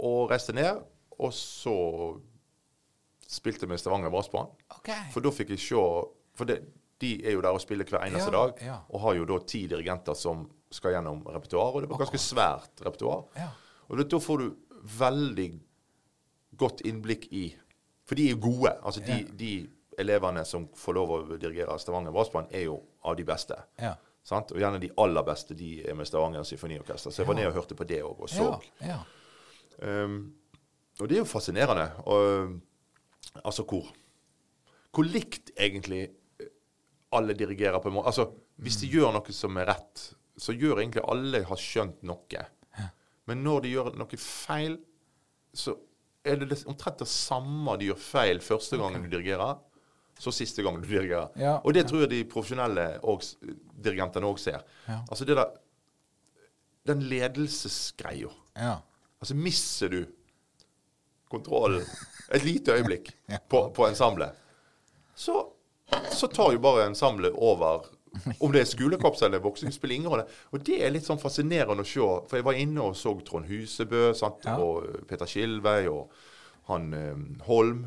og 0.00 0.30
reiste 0.30 0.52
ned. 0.52 0.82
Og 1.18 1.32
så 1.32 2.20
spilte 3.28 3.66
vi 3.66 3.72
med 3.72 3.80
Stavanger 3.80 4.10
Brassband. 4.12 4.52
OK. 4.78 4.90
For 5.12 5.20
da 5.24 5.30
fikk 5.34 5.50
jeg 5.56 5.58
se 5.64 5.80
For 6.38 6.44
det, 6.46 6.60
de 7.02 7.16
er 7.26 7.32
jo 7.34 7.40
der 7.42 7.50
og 7.56 7.60
spiller 7.60 7.84
hver 7.88 8.04
eneste 8.06 8.30
Ja, 8.30 8.36
dag. 8.46 8.60
ja. 8.62 8.76
Og 8.90 9.00
har 9.00 9.14
jo 9.18 9.24
da 9.24 9.38
ti 9.44 9.64
dirigenter 9.66 10.14
som 10.14 10.44
skal 10.70 10.92
gjennom 10.92 11.24
repertoar. 11.26 11.72
Og 11.74 11.82
det 11.82 11.88
var 11.90 11.98
ganske 12.04 12.20
svært 12.20 12.84
repertoar. 12.84 13.24
Ja. 13.88 13.94
Og 13.94 14.04
da, 14.10 14.18
får 14.20 14.38
du 14.38 14.50
veldig 14.98 15.48
godt 16.58 16.84
innblikk 16.88 17.28
i 17.32 17.48
For 18.08 18.16
de 18.16 18.24
er 18.30 18.36
jo 18.36 18.40
gode. 18.40 18.70
Altså 18.82 19.02
de, 19.04 19.18
Ja. 19.20 19.32
de 19.36 19.68
elevene 19.98 20.44
som 20.44 20.68
får 20.72 20.94
lov 20.94 21.10
å 21.10 21.36
dirigere 21.36 21.74
Stavanger 21.78 22.12
Brassband, 22.14 22.46
er 22.50 22.62
jo 22.64 22.78
av 23.04 23.16
de 23.16 23.24
beste. 23.28 23.56
Ja. 23.78 23.96
Sant? 24.24 24.52
Og 24.52 24.60
gjerne 24.62 24.80
de 24.80 24.88
aller 24.96 25.24
beste 25.26 25.54
de 25.54 25.82
er 25.84 25.94
med 25.94 26.08
Stavanger 26.08 26.42
Symfoniorkester. 26.48 27.10
Så 27.10 27.20
jeg 27.22 27.28
var 27.28 27.36
ned 27.36 27.50
og 27.50 27.58
hørte 27.58 27.76
på 27.76 27.84
det 27.84 28.00
òg, 28.02 28.22
og 28.24 28.30
så. 28.32 28.48
Ja. 28.80 28.96
ja. 29.82 30.04
Um, 30.04 30.32
og 31.00 31.08
det 31.08 31.18
er 31.18 31.22
jo 31.22 31.28
fascinerende. 31.28 31.90
Og, 32.06 32.60
altså 33.44 33.62
hvor 33.68 33.92
Hvor 34.90 35.04
likt 35.04 35.50
egentlig 35.56 36.08
alle 37.12 37.34
dirigerer 37.34 37.78
på 37.80 37.88
en 37.88 37.94
måte. 37.98 38.10
Altså, 38.10 38.28
hvis 38.56 38.80
de 38.82 38.88
gjør 38.92 39.12
noe 39.14 39.32
som 39.32 39.56
er 39.60 39.68
rett, 39.70 40.04
så 40.38 40.54
gjør 40.56 40.80
egentlig 40.82 41.04
alle 41.08 41.42
har 41.46 41.60
skjønt 41.60 42.02
noe. 42.08 42.44
Men 43.28 43.42
når 43.44 43.62
de 43.66 43.72
gjør 43.76 43.92
noe 44.00 44.18
feil, 44.20 44.78
så 45.54 45.74
er 46.24 46.36
det 46.40 46.48
det- 46.50 46.64
omtrent 46.68 46.98
det 47.02 47.08
samme 47.08 47.76
de 47.78 47.90
gjør 47.90 48.00
feil 48.00 48.40
første 48.44 48.78
gangen 48.80 49.04
du 49.04 49.08
dirigerer, 49.12 49.58
så 50.18 50.32
siste 50.34 50.62
gangen 50.66 50.82
du 50.82 50.88
dirigerer. 50.88 51.28
Ja, 51.38 51.58
og 51.62 51.74
det 51.76 51.86
tror 51.88 52.00
jeg 52.02 52.10
de 52.10 52.24
profesjonelle 52.26 52.86
og, 53.06 53.22
dirigentene 53.78 54.26
òg 54.26 54.38
ser. 54.42 54.64
Ja. 54.88 55.02
Altså 55.10 55.24
det 55.28 55.36
der 55.38 55.52
Den 56.88 57.02
ledelsesgreia. 57.04 58.30
Ja. 58.56 58.78
Altså 59.20 59.34
mister 59.36 59.88
du 59.92 60.06
kontrollen 61.28 61.84
et 62.34 62.44
lite 62.44 62.72
øyeblikk 62.72 63.10
på, 63.48 63.68
på 63.76 63.86
ensemblet, 63.90 64.32
så, 65.14 65.34
så 66.16 66.26
tar 66.32 66.52
jo 66.54 66.58
bare 66.64 66.86
ensemblet 66.88 67.32
over. 67.36 67.84
Om 68.40 68.52
det 68.54 68.60
er 68.62 68.68
skolekorps 68.70 69.22
eller 69.26 69.40
boksing, 69.44 69.72
spiller 69.74 69.94
ingen 69.98 70.10
rolle. 70.12 70.24
Og 70.52 70.62
det 70.64 70.78
er 70.84 70.92
litt 70.94 71.06
sånn 71.06 71.20
fascinerende 71.22 71.84
å 71.84 71.88
se. 71.88 72.06
For 72.30 72.38
jeg 72.40 72.46
var 72.46 72.58
inne 72.60 72.84
og 72.88 72.96
så 72.98 73.12
Trond 73.26 73.48
Husebø 73.50 74.12
sant? 74.18 74.44
Ja. 74.48 74.56
og 74.62 75.06
Peter 75.10 75.28
Skilvei 75.28 75.86
og 75.90 76.12
han 76.70 76.88
eh, 76.94 77.24
Holm. 77.48 77.86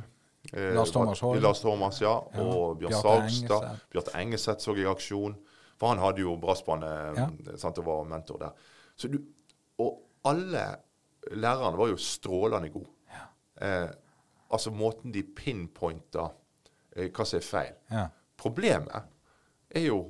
Eh, 0.54 0.72
Lars 0.75 0.92
Thomas 0.92 1.22
Holm. 1.22 1.42
Lars 1.44 1.62
Thomas, 1.62 2.01
ja. 2.01 2.16
Ja. 2.34 2.46
Og 2.46 2.80
Bjørn 2.82 2.98
Sagstad. 3.01 3.68
Bjarte 3.94 4.16
Engeseth 4.22 4.63
så 4.66 4.75
jeg 4.78 4.88
i 4.88 4.92
aksjon. 4.92 5.36
For 5.82 5.90
han 5.94 6.01
hadde 6.04 6.22
jo 6.22 6.36
brassbandet 6.42 7.18
Ja. 7.18 7.28
sant, 7.58 7.80
og 7.82 7.86
var 7.88 8.04
mentor 8.10 8.38
der. 8.42 8.58
Så 8.96 9.10
du, 9.10 9.18
og 9.82 10.00
alle 10.30 10.66
lærerne 11.34 11.78
var 11.78 11.90
jo 11.90 11.98
strålende 11.98 12.70
gode. 12.74 12.90
Eh, 13.62 13.90
altså 14.51 14.72
måten 14.74 15.13
de 15.13 15.22
pinpointa 15.24 16.28
eh, 16.96 17.10
hva 17.13 17.25
som 17.25 17.38
er 17.38 17.46
feil. 17.46 17.74
Ja. 17.94 18.08
Problemet 18.42 19.10
er 19.75 19.86
jo 19.88 20.01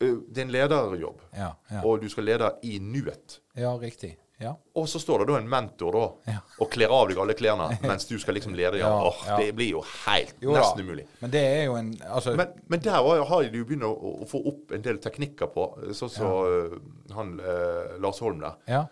Det 0.00 0.38
er 0.38 0.42
en 0.44 0.52
lederjobb, 0.54 1.20
Ja. 1.34 1.48
Ja. 1.70 1.80
og 1.84 2.00
du 2.00 2.08
skal 2.08 2.24
lede 2.24 2.52
i 2.62 2.78
nuet. 2.78 3.40
ja, 3.56 3.72
riktig. 3.76 4.16
Ja. 4.40 4.52
Og 4.76 4.86
så 4.86 5.00
står 5.02 5.18
det 5.18 5.26
da 5.32 5.38
en 5.40 5.48
mentor 5.50 5.92
da, 5.92 6.32
Ja. 6.32 6.38
og 6.60 6.70
kler 6.70 6.86
av 6.94 7.08
deg 7.08 7.18
alle 7.18 7.34
klærne 7.34 7.66
mens 7.82 8.04
du 8.06 8.16
skal 8.22 8.34
liksom 8.34 8.54
lede. 8.54 8.78
Ja, 8.78 8.92
Åh. 9.08 9.24
Det 9.40 9.48
blir 9.56 9.70
jo 9.72 9.80
helt 10.06 10.36
Jo 10.40 10.52
nesten 10.54 10.84
umulig. 10.86 11.06
Men 11.20 11.30
det 11.30 11.40
er 11.42 11.64
jo 11.64 11.74
en 11.74 11.90
Altså 12.06 12.36
Men, 12.36 12.46
men 12.68 12.80
der 12.80 12.90
har 12.92 13.42
de 13.42 13.58
jo 13.58 13.64
begynt 13.64 13.82
å, 13.82 14.22
å 14.22 14.28
få 14.30 14.38
opp 14.46 14.70
en 14.72 14.82
del 14.82 14.98
teknikker 15.02 15.50
på, 15.50 15.66
sånn 15.92 16.08
som 16.14 16.30
eh, 16.46 16.78
han 17.16 17.34
eh, 17.40 17.98
Lars 17.98 18.20
Holm 18.22 18.38
der. 18.38 18.54
Ja. 18.68 18.84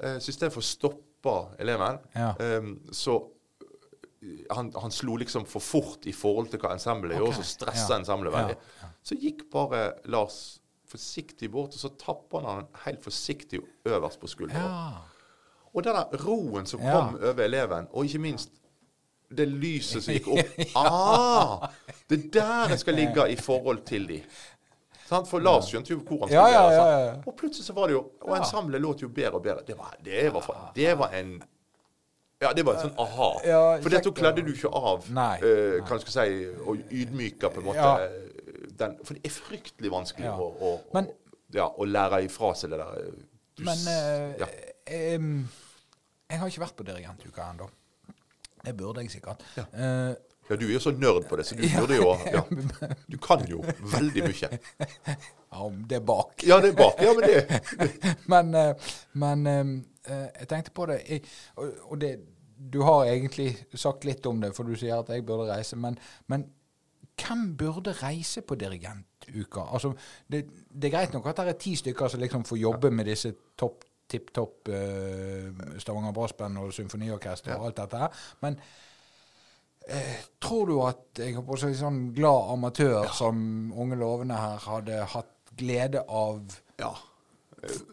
Eh, 0.00 0.16
så 0.18 0.30
i 0.30 0.32
stedet 0.38 0.52
for 0.54 0.60
å 0.60 0.64
stoppe 0.64 1.36
eleven, 1.60 1.98
Ja. 2.16 2.32
så 2.90 3.18
han, 4.50 4.72
han 4.82 4.90
slo 4.90 5.16
liksom 5.16 5.44
for 5.46 5.62
fort 5.62 6.06
i 6.06 6.12
forhold 6.12 6.48
til 6.50 6.58
hva 6.62 6.72
ensemblet 6.74 7.20
Ok, 7.20 7.28
og 7.28 7.34
så 7.38 7.44
stressa 7.46 7.92
ja, 7.94 7.98
ensemblet 8.00 8.32
ja, 8.34 8.38
veldig. 8.38 8.56
Så 9.06 9.18
gikk 9.20 9.44
bare 9.52 9.92
Lars 10.10 10.38
forsiktig 10.88 11.50
bort, 11.52 11.74
og 11.76 11.80
så 11.82 11.90
tappa 12.00 12.40
han 12.40 12.46
han 12.62 12.66
helt 12.86 13.02
forsiktig 13.04 13.60
øverst 13.84 14.20
på 14.20 14.26
skulderen. 14.26 14.62
ja. 14.64 14.90
Og 15.76 15.84
den 15.84 15.94
der 15.94 16.22
roen 16.24 16.66
som 16.66 16.80
Ja. 16.80 16.92
kom 16.96 17.18
over 17.20 17.44
eleven, 17.44 17.86
og 17.92 18.04
ikke 18.04 18.18
minst 18.18 18.50
det 19.36 19.44
lyset 19.48 20.02
som 20.04 20.14
gikk 20.14 20.28
opp 20.32 20.62
ah, 20.80 21.68
Det 22.08 22.18
er 22.24 22.30
der 22.32 22.68
jeg 22.72 22.78
skal 22.80 22.94
ligge 22.94 23.26
i 23.30 23.36
forhold 23.36 23.82
til 23.86 24.08
de. 24.08 24.22
For 25.08 25.38
Lars 25.38 25.68
skjønte 25.68 25.92
jo 25.92 25.98
hvor 26.00 26.24
han 26.24 26.28
skulle 26.32 26.48
ja, 26.48 26.62
være. 26.62 26.72
ja, 26.72 26.98
ja. 27.06 27.14
Og 27.26 27.36
plutselig 27.36 27.66
så 27.66 27.72
var 27.76 27.86
det 27.88 27.94
jo 27.94 28.02
Og 28.20 28.36
ensemblet 28.38 28.80
låt 28.80 29.02
jo 29.02 29.08
bedre 29.08 29.32
og 29.38 29.42
bedre. 29.42 29.62
Det 29.66 29.78
var, 29.78 29.94
det 30.04 30.32
var, 30.34 30.72
det 30.74 30.98
var 30.98 31.14
en 31.20 31.42
ja, 32.40 32.52
det 32.54 32.64
var 32.66 32.74
en 32.78 32.84
sånn 32.88 32.98
aha. 33.02 33.28
Ja, 33.44 33.62
For 33.82 33.90
dette 33.90 34.12
kledde 34.14 34.44
du 34.46 34.52
ikke 34.52 34.70
av, 34.72 35.08
Nei, 35.10 35.36
eh, 35.42 35.78
kan 35.88 36.00
skal 36.00 36.12
si, 36.16 36.46
og 36.64 36.76
ydmyka 36.90 37.50
på 37.50 37.58
en 37.62 37.66
måte 37.70 37.76
Ja. 37.82 38.08
den. 38.78 38.98
For 39.04 39.14
det 39.14 39.24
er 39.26 39.34
fryktelig 39.34 39.90
vanskelig 39.90 40.24
Ja. 40.28 40.36
å, 40.38 40.52
å, 40.60 40.80
Men- 40.94 41.06
å, 41.10 41.14
ja, 41.54 41.68
lære 41.86 42.24
ifra 42.24 42.54
seg 42.54 42.70
det 42.70 42.78
der. 42.78 42.98
eh, 43.02 43.24
Du 43.58 43.64
Men 43.64 43.78
uh, 43.88 43.92
eh, 43.92 44.38
ja. 44.38 44.46
em, 44.86 45.48
jeg 46.30 46.38
har 46.38 46.46
ikke 46.48 46.60
vært 46.62 46.76
på 46.76 46.84
dirigentuka 46.86 47.42
ennå. 47.50 47.68
Det 48.64 48.76
burde 48.76 49.00
jeg 49.02 49.10
sikkert. 49.10 49.42
Eh, 49.72 50.14
Ja, 50.48 50.56
du 50.56 50.64
er 50.66 50.72
jo 50.72 50.80
så 50.80 50.92
nerd 50.96 51.26
på 51.28 51.36
det, 51.36 51.46
så 51.46 51.56
du 51.58 51.64
burde 51.68 51.98
jo 51.98 52.14
ja. 52.32 52.42
Du 53.12 53.18
kan 53.22 53.44
jo 53.48 53.60
veldig 53.92 54.24
mye. 54.24 54.48
ja, 54.48 55.60
om 55.60 55.82
det 55.88 56.00
er 56.00 56.04
bak. 56.08 56.44
Ja, 56.46 56.60
det 56.64 56.72
er 56.72 56.78
bak. 56.78 57.02
Ja, 57.04 57.12
men 57.16 57.28
det 57.28 57.60
men 58.32 58.54
eh, 58.54 58.90
men 59.12 59.46
eh, 59.46 60.28
jeg 60.40 60.48
tenkte 60.48 60.74
på 60.76 60.86
det 60.90 61.02
jeg, 61.08 61.24
og, 61.56 62.00
det 62.00 62.16
Du 62.58 62.80
har 62.82 63.06
egentlig 63.06 63.52
sagt 63.74 64.04
litt 64.04 64.26
om 64.26 64.40
det, 64.40 64.50
for 64.56 64.66
du 64.66 64.74
sier 64.74 64.98
at 64.98 65.08
jeg 65.14 65.22
burde 65.26 65.46
reise. 65.46 65.76
Men, 65.76 65.98
men 66.26 66.48
hvem 67.18 67.56
burde 67.56 67.92
reise 68.02 68.42
på 68.42 68.56
dirigentuka? 68.58 69.60
Altså, 69.72 69.92
det, 70.26 70.44
det 70.66 70.88
er 70.88 70.96
greit 70.96 71.14
nok 71.14 71.28
at 71.30 71.36
det 71.36 71.52
er 71.52 71.60
ti 71.60 71.76
stykker 71.78 72.08
som 72.08 72.20
liksom 72.20 72.44
får 72.44 72.58
jobbe 72.58 72.90
med 72.90 73.06
disse 73.06 73.32
topp 73.58 73.84
tipp 74.08 74.32
topp 74.34 74.68
uh, 74.72 75.78
Stavanger 75.78 76.14
Brassband 76.16 76.58
og 76.58 76.72
symfoniorkester 76.72 77.58
og 77.58 77.68
alt 77.68 77.80
dette 77.82 78.02
her. 78.02 78.22
Men 78.40 78.56
eh, 78.56 78.86
tror 80.40 80.66
du 80.68 80.74
at 80.84 81.18
jeg 81.22 81.34
har 81.34 81.42
på 81.46 81.56
sånn 81.56 82.10
glad 82.16 82.50
amatør 82.52 83.06
som 83.16 83.38
Unge 83.72 83.96
lovende 83.96 84.34
her 84.36 84.58
hadde 84.66 84.98
hatt 85.14 85.34
glede 85.58 86.02
av 86.08 86.42
Ja. 86.78 86.92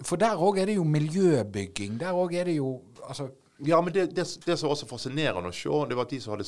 For 0.05 0.15
der 0.21 0.35
òg 0.37 0.59
er 0.61 0.65
det 0.69 0.75
jo 0.75 0.83
miljøbygging. 0.85 1.95
Der 1.99 2.13
òg 2.13 2.33
er 2.37 2.43
det 2.45 2.55
jo 2.59 2.81
Altså 3.07 3.29
Ja, 3.65 3.79
men 3.81 3.93
det, 3.93 4.09
det, 4.15 4.25
det 4.45 4.57
som 4.59 4.67
var 4.69 4.75
så 4.75 4.85
fascinerende 4.89 5.47
å 5.49 5.53
se, 5.55 5.69
det 5.89 5.95
var 5.95 6.03
at 6.03 6.09
de 6.11 6.19
som 6.19 6.33
hadde, 6.35 6.43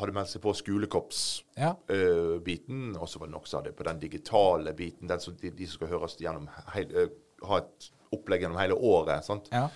hadde 0.00 0.12
meldt 0.16 0.28
seg 0.32 0.42
på 0.42 0.52
skolekorpsbiten, 0.58 2.80
Ja. 2.94 3.00
og 3.00 3.08
så 3.08 3.18
var 3.20 3.26
det 3.28 3.32
noen 3.36 3.46
som 3.46 3.60
hadde 3.60 3.72
på 3.78 3.84
den 3.86 4.00
digitale 4.02 4.72
biten, 4.74 5.06
den 5.08 5.20
som, 5.22 5.36
de, 5.38 5.50
de 5.54 5.66
som 5.68 5.74
skal 5.78 5.88
høres 5.94 6.16
gjennom 6.18 6.48
heil, 6.74 6.90
eh, 6.96 7.08
ha 7.46 7.58
et 7.62 7.90
opplegg 8.12 8.40
gjennom 8.42 8.58
hele 8.58 8.74
året. 8.74 9.22
sant? 9.24 9.46
Ja. 9.52 9.68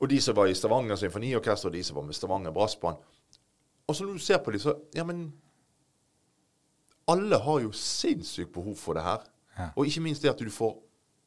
Og 0.00 0.08
de 0.08 0.20
som 0.24 0.34
var 0.36 0.46
i 0.48 0.54
Stavanger 0.56 0.96
Symfoniorkester, 0.96 1.68
og 1.68 1.72
de 1.76 1.82
som 1.84 1.96
var 1.96 2.02
med 2.08 2.14
Stavanger 2.16 2.50
Brassband. 2.56 2.96
Og 3.88 3.96
så 3.96 4.06
når 4.06 4.18
du 4.18 4.24
ser 4.24 4.38
på 4.38 4.50
dem, 4.54 4.60
så 4.60 4.74
Ja, 4.94 5.04
men 5.04 5.32
Alle 7.08 7.36
har 7.36 7.60
jo 7.60 7.72
sinnssykt 7.72 8.52
behov 8.52 8.76
for 8.80 8.96
det 8.96 9.02
her. 9.04 9.24
Ja. 9.58 9.68
Og 9.76 9.86
ikke 9.86 10.00
minst 10.00 10.22
det 10.22 10.30
at 10.30 10.38
du 10.40 10.50
får, 10.50 10.78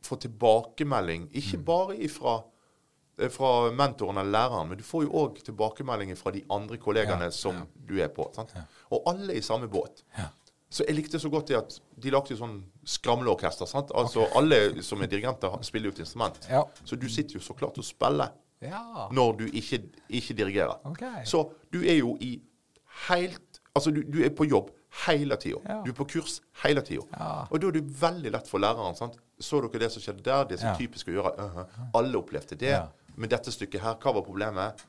får 0.04 0.16
tilbakemelding, 0.24 1.28
ikke 1.38 1.58
bare 1.58 1.98
ifra 2.02 2.40
eh, 3.20 3.30
fra 3.30 3.70
mentoren 3.72 4.18
eller 4.18 4.32
læreren, 4.32 4.70
men 4.70 4.78
du 4.78 4.84
får 4.84 5.04
jo 5.06 5.12
òg 5.14 5.38
tilbakemeldinger 5.46 6.18
fra 6.18 6.34
de 6.34 6.42
andre 6.50 6.78
kollegaene 6.78 7.30
Ja, 7.30 7.32
som 7.32 7.62
du 7.78 8.00
er 8.02 8.10
på. 8.10 8.26
Sant? 8.36 8.56
Og 8.90 9.06
alle 9.06 9.34
er 9.34 9.38
i 9.38 9.46
samme 9.46 9.70
båt. 9.70 10.04
Ja. 10.18 10.32
Så 10.70 10.84
jeg 10.88 10.98
likte 10.98 11.20
så 11.20 11.30
godt 11.30 11.48
det 11.48 11.56
at 11.58 11.78
de 12.04 12.12
lagde 12.12 12.34
jo 12.34 12.40
sånn 12.42 12.58
skramleorkester. 12.84 13.70
sant? 13.70 13.94
Altså 13.96 14.26
Alle 14.36 14.84
som 14.84 15.02
er 15.02 15.08
dirigenter, 15.08 15.54
spiller 15.64 15.92
jo 15.92 15.96
et 15.96 16.04
instrument. 16.04 16.42
Ja. 16.50 16.66
Så 16.84 16.98
du 17.00 17.08
sitter 17.10 17.38
jo 17.38 17.44
så 17.44 17.56
klart 17.56 17.78
og 17.80 17.86
spiller 17.88 18.34
ja. 18.62 19.08
når 19.12 19.38
du 19.40 19.46
ikke, 19.48 19.80
ikke 20.10 20.36
dirigerer. 20.36 20.76
Okay. 20.92 21.24
Så 21.26 21.46
du 21.72 21.84
er 21.86 22.02
jo 22.02 22.18
i 22.20 22.36
helt 23.08 23.44
Altså, 23.78 23.92
du, 23.94 24.00
du 24.10 24.24
er 24.26 24.32
på 24.34 24.48
jobb 24.50 24.72
hele 25.06 25.36
tida. 25.38 25.60
Ja. 25.70 25.76
Du 25.86 25.92
er 25.92 25.96
på 26.00 26.06
kurs 26.10 26.40
hele 26.64 26.82
tida. 26.82 27.04
Ja. 27.14 27.44
Og 27.54 27.60
da 27.62 27.68
er 27.70 27.76
det 27.76 27.84
veldig 28.02 28.32
lett 28.34 28.48
for 28.50 28.58
læreren. 28.64 28.96
sant? 28.98 29.20
Så 29.40 29.60
dere 29.62 29.84
det 29.84 29.92
som 29.94 30.02
skjedde 30.02 30.24
der? 30.26 30.48
Det 30.50 30.56
er 30.58 30.62
så 30.64 30.72
Ja. 30.72 30.78
typisk 30.80 31.12
å 31.12 31.14
gjøre. 31.14 31.34
Uh 31.38 31.84
Alle 32.00 32.18
opplevde 32.18 32.58
det. 32.58 32.80
Men 33.16 33.30
dette 33.30 33.52
stykket 33.54 33.82
her, 33.84 34.00
hva 34.02 34.14
var 34.18 34.26
problemet? 34.26 34.82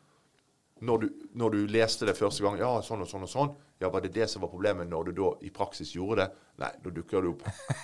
Når 0.81 1.01
du, 1.03 1.09
når 1.35 1.51
du 1.53 1.67
leste 1.67 2.07
det 2.07 2.17
første 2.17 2.43
gang, 2.45 2.57
ja, 2.59 2.71
sånn 2.87 3.03
og 3.03 3.09
sånn 3.11 3.23
og 3.27 3.29
sånn, 3.29 3.53
ja, 3.81 3.89
var 3.91 4.01
det 4.01 4.13
det 4.15 4.29
som 4.31 4.41
var 4.43 4.49
problemet 4.49 4.89
når 4.89 5.05
du 5.11 5.13
da 5.21 5.31
i 5.43 5.51
praksis 5.51 5.93
gjorde 5.93 6.23
det? 6.23 6.29
Nei, 6.63 6.71
da 6.85 6.91
dukker 6.91 7.23
det 7.23 7.29
opp. 7.35 7.43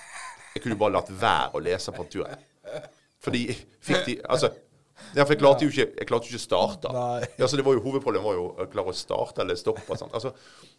Jeg 0.55 0.63
kunne 0.63 0.77
bare 0.79 0.93
latt 0.97 1.11
være 1.11 1.53
å 1.59 1.61
lese 1.61 1.93
partituret. 1.93 2.39
Fordi 3.25 3.49
fikk 3.83 4.05
de 4.07 4.21
Altså, 4.31 4.53
ja, 5.15 5.25
for 5.25 5.35
jeg 5.35 5.41
klarte 5.41 5.67
jo 5.67 5.73
ikke 5.73 5.87
jeg 5.99 6.09
klarte 6.09 6.29
jo 6.29 6.35
ikke 6.35 6.41
å 6.41 6.45
starte. 6.45 6.93
Nei. 6.95 7.31
Ja, 7.41 7.49
så 7.51 7.59
det 7.59 7.65
var 7.67 7.77
jo 7.77 7.83
Hovedproblemet 7.85 8.27
var 8.27 8.37
jo 8.39 8.45
å 8.51 8.67
klare 8.71 8.93
å 8.93 8.97
starte 8.97 9.43
eller 9.45 9.59
stoppe. 9.59 9.99
Sant? 9.99 10.15
Altså, 10.15 10.35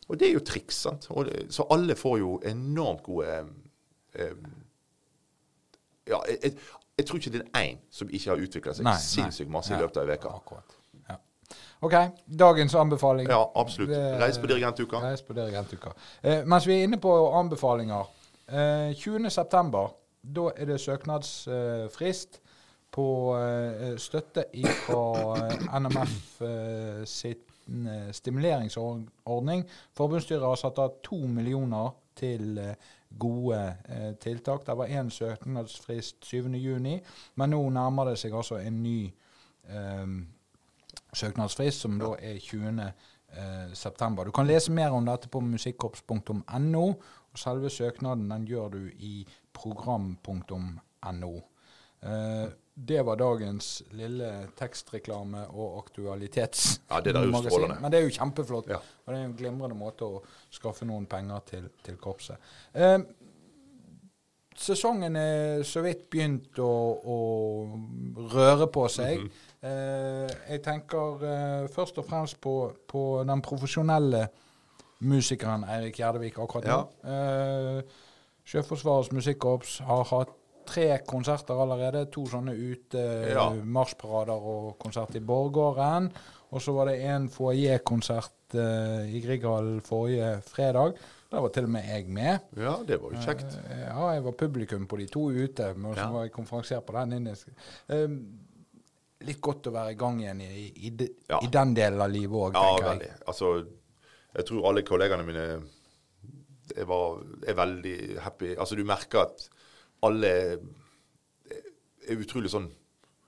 og 0.07 0.21
det 0.21 0.29
er 0.29 0.37
jo 0.37 0.45
triks. 0.45 0.79
sant? 0.87 1.09
Og 1.11 1.29
så 1.53 1.67
alle 1.73 1.97
får 1.99 2.17
jo 2.21 2.37
enormt 2.47 3.03
gode 3.05 3.33
eh, 3.33 3.51
eh, 4.23 4.47
Ja, 6.05 6.21
jeg, 6.29 6.55
jeg, 6.97 7.05
tror 7.07 7.19
ikke 7.19 7.33
det 7.33 7.43
er 7.43 7.61
én 7.63 7.83
som 7.91 8.11
ikke 8.11 8.31
har 8.31 8.43
utvikla 8.47 8.75
seg 8.77 8.89
sinnssykt 9.03 9.51
masse 9.51 9.73
i 9.73 9.79
løpet 9.81 10.01
av 10.03 10.11
ei 10.13 10.19
uke. 10.19 10.33
Akkurat. 10.39 10.77
Ja. 11.09 11.19
OK, 11.85 11.95
dagens 12.43 12.75
anbefaling. 12.79 13.29
Ja, 13.29 13.41
absolutt. 13.57 13.91
Reis 14.21 14.39
på 14.39 14.51
dirigentuka. 14.51 15.03
Reis 15.03 15.25
på 15.25 15.35
dirigentuka. 15.37 15.91
Eh, 16.21 16.45
mens 16.47 16.67
vi 16.69 16.79
er 16.79 16.87
inne 16.87 17.01
på 17.01 17.13
anbefalinger. 17.35 18.07
Eh, 18.47 18.95
20.9. 18.95 19.85
Da 20.35 20.49
er 20.57 20.65
det 20.65 20.79
søknadsfrist 20.81 22.39
på 22.95 23.07
eh, 23.35 23.95
støtte 23.99 24.45
fra 24.85 25.01
eh, 25.37 25.79
NMF 25.79 26.41
eh, 26.47 27.01
eh, 27.03 28.11
stimuleringsordning. 28.15 29.65
Forbundsstyret 29.97 30.47
har 30.47 30.61
satt 30.61 30.79
av 30.79 30.99
to 31.03 31.19
millioner 31.27 31.91
til 32.15 32.59
gode 33.19 33.59
tiltak. 34.23 34.63
Det 34.67 34.77
var 34.79 34.87
én 34.87 35.09
søknadsfrist 35.11 36.23
7.6, 36.23 37.01
men 37.35 37.51
nå 37.51 37.59
nærmer 37.75 38.11
det 38.11 38.15
seg 38.21 38.35
altså 38.35 38.61
en 38.63 38.79
ny 38.83 38.99
eh, 39.67 40.15
søknadsfrist, 41.11 41.83
som 41.83 41.99
da 41.99 42.15
er 42.23 42.39
20. 42.39 42.79
Eh, 43.35 43.73
september. 43.73 44.25
Du 44.25 44.31
kan 44.31 44.47
lese 44.47 44.71
mer 44.71 44.93
om 44.95 45.05
dette 45.05 45.27
på 45.27 45.41
musikkorps.no, 45.43 46.83
og 47.31 47.39
selve 47.39 47.69
søknaden 47.69 48.29
den 48.31 48.45
gjør 48.47 48.69
du 48.77 48.83
i 48.95 49.25
program.no. 49.53 51.31
Eh, 52.01 52.45
det 52.75 53.05
var 53.07 53.15
dagens 53.15 53.83
lille 53.95 54.29
tekstreklame 54.59 55.45
og 55.47 55.77
aktualitetsmagasin. 55.79 56.81
Ja, 56.89 56.99
det 56.99 57.13
der 57.15 57.21
er 57.21 57.29
jo 57.31 57.43
strålende. 57.49 57.77
Men 57.81 57.91
det 57.91 57.99
er 57.99 58.03
jo 58.03 58.15
kjempeflott. 58.17 58.67
Ja. 58.69 58.81
Og 59.05 59.13
det 59.13 59.19
er 59.21 59.29
en 59.29 59.37
glimrende 59.37 59.77
måte 59.79 60.07
å 60.07 60.19
skaffe 60.51 60.87
noen 60.87 61.07
penger 61.07 61.45
til, 61.47 61.69
til 61.85 61.95
korpset. 62.01 62.51
Eh, 62.75 62.97
sesongen 64.59 65.15
er 65.15 65.63
så 65.67 65.85
vidt 65.85 66.09
begynt 66.11 66.59
å, 66.59 66.71
å 66.99 68.27
røre 68.35 68.67
på 68.67 68.87
seg. 68.91 69.23
Mhm. 69.23 69.43
eh, 69.71 70.35
jeg 70.51 70.63
tenker 70.67 71.27
eh, 71.31 71.67
først 71.71 72.03
og 72.03 72.09
fremst 72.09 72.41
på, 72.43 72.57
på 72.87 73.05
den 73.27 73.43
profesjonelle 73.45 74.27
musikeren 75.05 75.63
Eirik 75.63 75.99
Gjerdevik 75.99 76.39
akkurat 76.43 76.67
nå. 76.67 76.81
Eh, 77.07 78.01
Sjøforsvarets 78.45 79.09
musikkorps 79.15 79.79
har 79.87 80.03
hatt 80.11 80.35
tre 80.67 80.99
konserter 81.07 81.53
allerede. 81.61 82.05
To 82.11 82.25
sånne 82.29 82.53
ute 82.55 83.03
Ja. 83.31 83.49
marsjparader 83.63 84.47
og 84.55 84.77
konsert 84.79 85.15
i 85.15 85.19
Borggården. 85.19 86.11
Og 86.51 86.61
så 86.61 86.73
var 86.73 86.85
det 86.91 86.99
en 87.03 87.27
foajé-konsert 87.29 88.55
eh, 88.55 89.09
i 89.15 89.21
Grieghallen 89.21 89.81
forrige 89.81 90.41
fredag. 90.47 90.93
Der 91.31 91.41
var 91.41 91.49
til 91.49 91.63
og 91.65 91.69
med 91.73 91.83
jeg 91.89 92.07
med. 92.07 92.39
Ja, 92.55 92.75
det 92.87 92.99
var 93.01 93.11
jo 93.11 93.19
kjekt. 93.25 93.55
Uh, 93.57 93.79
ja, 93.81 94.09
jeg 94.13 94.23
var 94.23 94.31
publikum 94.39 94.85
på 94.87 94.97
de 95.01 95.07
to 95.11 95.23
ute, 95.33 95.73
men 95.75 95.93
så 95.95 95.99
Ja. 96.05 96.11
var 96.13 96.21
jeg 96.23 96.31
konferansier 96.31 96.79
på 96.85 96.93
den 96.93 97.13
indiske. 97.17 97.51
Uh, 97.89 98.13
litt 99.25 99.41
godt 99.41 99.67
å 99.67 99.73
være 99.73 99.91
i 99.91 99.97
gang 99.99 100.19
igjen 100.21 100.41
i, 100.45 100.71
i, 100.85 100.89
de, 100.91 101.09
Ja. 101.29 101.39
i 101.43 101.47
den 101.51 101.73
delen 101.73 101.99
av 102.01 102.09
livet 102.13 102.31
òg, 102.37 102.53
Ja, 102.53 102.61
tenker 102.61 102.85
jeg. 102.85 102.99
veldig. 102.99 103.27
Altså, 103.27 103.65
jeg 104.35 104.45
tror 104.45 104.67
alle 104.69 104.81
kollegene 104.83 105.25
mine 105.25 105.47
var, 106.87 107.19
er 107.47 107.53
veldig 107.57 108.19
happy. 108.21 108.55
Altså, 108.57 108.75
du 108.75 108.83
merker 108.87 109.25
at 109.25 109.49
alle 110.05 110.31
er, 110.31 110.57
utrolig 112.15 112.51
sånn 112.53 112.69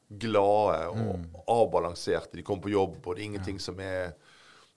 glade 0.07 0.87
og 0.91 0.97
Mm. 1.17 1.23
avbalanserte. 1.49 2.37
De 2.37 2.43
kommer 2.43 2.63
på 2.63 2.71
jobb, 2.71 2.97
og 3.05 3.15
det 3.15 3.21
er 3.23 3.29
ingenting 3.31 3.59
som 3.59 3.79
er 3.79 4.13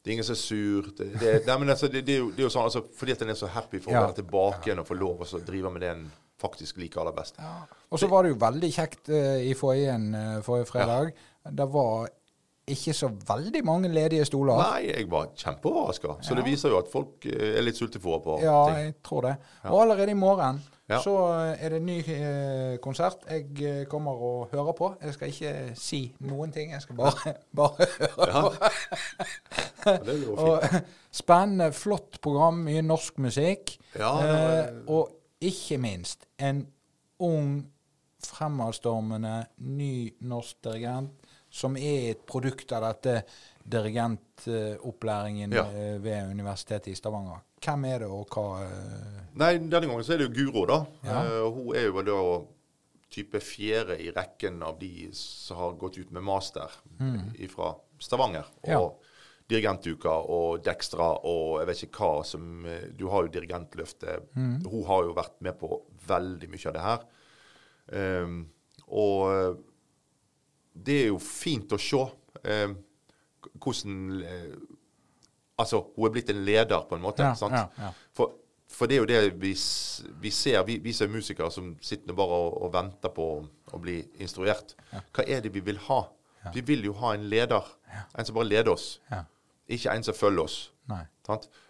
det 0.02 0.08
er 0.08 0.12
ingen 0.14 0.24
som 0.24 0.32
er 0.32 0.40
sur. 0.40 0.82
Det, 0.96 1.06
det, 1.20 1.46
nei, 1.46 1.58
men 1.58 1.68
altså, 1.68 1.86
det, 1.92 2.00
det, 2.06 2.14
er 2.14 2.18
jo, 2.22 2.30
det 2.30 2.40
er 2.40 2.46
jo 2.48 2.52
sånn, 2.54 2.64
altså, 2.64 2.80
Fordi 2.96 3.12
at 3.12 3.20
en 3.22 3.28
er 3.28 3.34
så 3.36 3.46
happy 3.52 3.78
for 3.78 3.90
å 3.90 3.94
Ja. 3.94 4.06
være 4.06 4.14
tilbake 4.22 4.64
igjen 4.70 4.78
og 4.80 4.86
få 4.88 4.96
lov 4.96 5.20
å 5.20 5.40
drive 5.44 5.70
med 5.70 5.82
det 5.82 5.90
en 5.90 6.06
faktisk 6.40 6.78
liker 6.80 7.00
aller 7.02 7.12
best. 7.12 7.34
Ja. 7.38 7.66
Og 7.92 7.98
så 8.00 8.08
var 8.08 8.22
det 8.24 8.30
jo 8.32 8.38
veldig 8.40 8.70
kjekt 8.72 9.10
uh, 9.12 9.36
i 9.44 9.52
foajeen 9.52 10.14
uh, 10.14 10.40
forrige 10.40 10.70
fredag. 10.72 11.12
Det 11.52 11.66
var 11.68 12.08
ikke 12.66 12.94
så 12.96 13.10
veldig 13.28 13.62
mange 13.64 13.90
ledige 13.92 14.24
stoler. 14.24 14.56
Nei, 14.56 14.86
jeg 14.88 15.10
var 15.10 15.28
kjempeoverraska. 15.36 16.16
Så 16.24 16.34
det 16.34 16.46
viser 16.46 16.70
jo 16.72 16.78
at 16.80 16.88
folk 16.90 17.26
uh, 17.26 17.58
er 17.58 17.60
litt 17.60 17.76
sultefòra 17.76 18.22
på 18.24 18.38
Ja, 18.40 18.56
ting. 18.70 18.76
Ja, 18.78 18.82
jeg 18.88 18.94
tror 19.04 19.20
det. 19.28 19.36
Og 19.68 19.82
allerede 19.82 20.10
i 20.10 20.14
morgen 20.14 20.62
Ja. 20.90 20.98
så 21.04 21.12
eh, 21.32 21.62
er 21.64 21.68
det 21.74 21.78
en 21.80 21.86
ny 21.86 21.98
eh, 22.14 22.76
konsert 22.82 23.22
jeg 23.30 23.44
eh, 23.62 23.84
kommer 23.90 24.18
og 24.26 24.48
hører 24.52 24.72
på. 24.76 24.88
Jeg 25.02 25.14
skal 25.14 25.28
ikke 25.30 25.52
si 25.78 26.00
noen 26.26 26.50
ting, 26.52 26.72
jeg 26.74 26.82
skal 26.82 26.96
bare, 26.98 27.34
bare 27.60 27.86
høre 27.98 28.26
Ja. 28.26 28.42
på. 28.42 29.94
Det 30.04 30.16
jo 30.24 30.36
fint. 30.40 30.90
Spennende, 31.22 31.70
flott 31.74 32.20
program, 32.22 32.60
mye 32.66 32.82
norsk 32.82 33.18
musikk. 33.22 33.76
Ja, 33.98 34.12
eh, 34.26 34.66
og 34.90 35.14
ikke 35.40 35.78
minst 35.80 36.26
en 36.38 36.66
ung, 37.20 37.54
fremadstormende, 38.20 39.46
ny 39.64 40.10
norsk 40.28 40.58
dirigent 40.66 41.14
som 41.50 41.74
er 41.80 42.10
et 42.12 42.20
produkt 42.28 42.70
av 42.76 42.84
dette 42.84 43.22
dirigentopplæringen 43.70 45.52
eh, 45.52 45.96
ved 46.02 46.30
Universitetet 46.30 46.92
i 46.92 46.94
Stavanger. 46.94 47.40
Hvem 47.60 47.84
er 47.90 47.98
det, 48.04 48.08
og 48.08 48.30
hva 48.32 48.62
eh, 48.64 49.18
Nei, 49.40 49.50
denne 49.58 49.84
gangen 49.86 50.04
så 50.06 50.14
er 50.14 50.22
det 50.22 50.30
jo 50.30 50.36
Guro, 50.38 50.62
da. 50.68 50.78
Ja. 51.04 51.20
Uh, 51.28 51.50
hun 51.52 51.76
er 51.76 51.86
jo 51.90 52.02
da 52.06 52.16
type 53.10 53.40
fjerde 53.42 53.96
i 54.00 54.08
rekken 54.14 54.62
av 54.62 54.78
de 54.80 55.08
som 55.18 55.58
har 55.58 55.72
gått 55.80 55.98
ut 55.98 56.10
med 56.14 56.22
master 56.22 56.70
fra 57.50 57.72
Stavanger. 58.00 58.46
Og 58.62 58.68
Mm. 58.68 58.70
Ja. 58.70 58.82
dirigentuka 59.50 60.12
og 60.30 60.60
Dextra 60.62 61.08
og 61.26 61.58
jeg 61.58 61.66
vet 61.66 61.80
ikke 61.88 62.04
hva 62.06 62.24
som 62.24 62.64
eh, 62.70 62.84
Du 62.94 63.08
har 63.10 63.24
jo 63.26 63.32
dirigentløftet. 63.34 64.28
Mm. 64.36 64.60
Hun 64.62 64.84
har 64.86 65.02
jo 65.08 65.16
vært 65.16 65.40
med 65.42 65.58
på 65.58 65.80
veldig 66.06 66.48
mye 66.52 66.68
av 66.70 66.76
det 66.76 66.84
her. 66.86 67.02
Um, 68.22 68.36
og 68.86 69.58
det 70.74 71.00
er 71.02 71.08
jo 71.10 71.18
fint 71.18 71.72
å 71.74 71.78
se 71.82 72.04
um, 72.46 72.76
hvordan 73.58 74.22
Altså, 75.60 75.82
hun 75.96 76.08
er 76.08 76.14
blitt 76.14 76.30
en 76.32 76.44
leder, 76.46 76.86
på 76.88 76.96
en 76.98 77.04
måte. 77.04 77.24
Ja, 77.26 77.34
sant? 77.38 77.54
ja, 77.56 77.66
ja. 77.78 77.90
For, 78.16 78.36
for 78.70 78.86
det 78.90 78.96
er 78.96 79.02
jo 79.02 79.08
det 79.10 79.20
vi, 79.42 79.52
vi 80.22 80.30
ser, 80.32 80.62
vi, 80.68 80.78
vi 80.82 80.92
som 80.96 81.08
er 81.08 81.16
musikere 81.18 81.50
som 81.52 81.72
sitter 81.84 82.16
bare 82.16 82.38
og, 82.46 82.56
og 82.64 82.72
venter 82.74 83.12
på 83.14 83.26
å 83.74 83.80
bli 83.82 83.98
instruert. 84.22 84.76
Hva 85.12 85.26
er 85.26 85.42
det 85.44 85.52
vi 85.54 85.62
vil 85.66 85.78
ha? 85.88 86.00
Vi 86.54 86.62
vil 86.64 86.86
jo 86.86 86.94
ha 87.02 87.12
en 87.16 87.26
leder. 87.28 87.66
En 88.16 88.24
som 88.24 88.34
bare 88.38 88.48
leder 88.48 88.72
oss. 88.72 88.94
Ikke 89.70 89.92
en 89.92 90.06
som 90.06 90.16
følger 90.16 90.46
oss. 90.46 90.58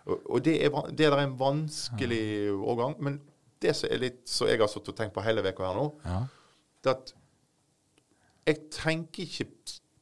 Og, 0.06 0.20
og 0.30 0.44
det, 0.44 0.54
er, 0.64 0.76
det 0.96 1.08
er 1.08 1.16
en 1.24 1.34
vanskelig 1.40 2.22
årgang. 2.56 2.94
Men 3.04 3.18
det 3.60 3.74
som 3.76 3.90
er 3.92 4.00
litt 4.00 4.22
så 4.30 4.46
jeg 4.48 4.60
har 4.62 4.70
stått 4.72 4.92
og 4.92 4.96
tenkt 4.96 5.12
på 5.16 5.24
hele 5.26 5.42
uka 5.44 5.66
her 5.66 5.76
nå, 5.76 5.88
det 6.84 6.94
at 6.94 7.10
jeg 8.48 8.62
tenker 8.72 9.26
ikke 9.26 9.44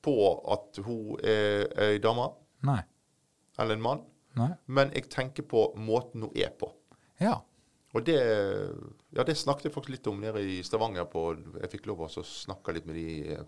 på 0.04 0.14
at 0.54 0.78
hun 0.86 1.16
er 1.26 1.66
ei 1.88 1.98
dame 2.02 2.28
Nei. 2.68 2.78
Eller 3.58 3.74
en 3.74 3.82
mann, 3.82 4.02
Nei. 4.36 4.50
men 4.66 4.90
jeg 4.94 5.08
tenker 5.10 5.42
på 5.42 5.74
måten 5.76 6.22
hun 6.22 6.32
er 6.36 6.50
på. 6.50 6.70
Ja. 7.20 7.40
Og 7.94 8.04
det, 8.04 8.18
ja, 9.16 9.24
det 9.24 9.36
snakket 9.36 9.64
jeg 9.64 9.72
faktisk 9.74 9.90
litt 9.96 10.06
om 10.06 10.20
nede 10.20 10.42
i 10.44 10.62
Stavanger. 10.62 11.04
på, 11.10 11.36
Jeg 11.62 11.70
fikk 11.70 11.86
lov 11.86 12.00
å 12.04 12.08
snakke 12.24 12.74
litt 12.76 12.86
med 12.86 12.94
de 12.94 13.32
eh, 13.34 13.44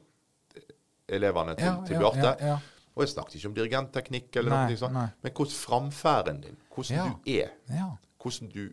elevene 1.09 1.55
til, 1.59 1.67
Ja, 1.67 1.85
til 1.87 1.99
Bjarte. 2.01 2.37
ja. 2.41 2.59
Og 2.97 3.05
jeg 3.05 3.13
snakket 3.13 3.35
ikke 3.39 3.47
om 3.49 3.55
dirigentteknikk, 3.55 4.37
eller 4.37 4.51
Nei, 4.51 4.63
noe 4.73 4.77
sånt, 4.81 4.93
nei. 4.97 5.07
men 5.23 5.33
hvordan 5.33 5.55
framferden 5.55 6.41
din, 6.43 6.57
hvordan 6.75 7.13
du 7.25 7.31
er, 7.31 7.51
Ja. 7.71 7.91
hvordan 8.23 8.49
du 8.53 8.73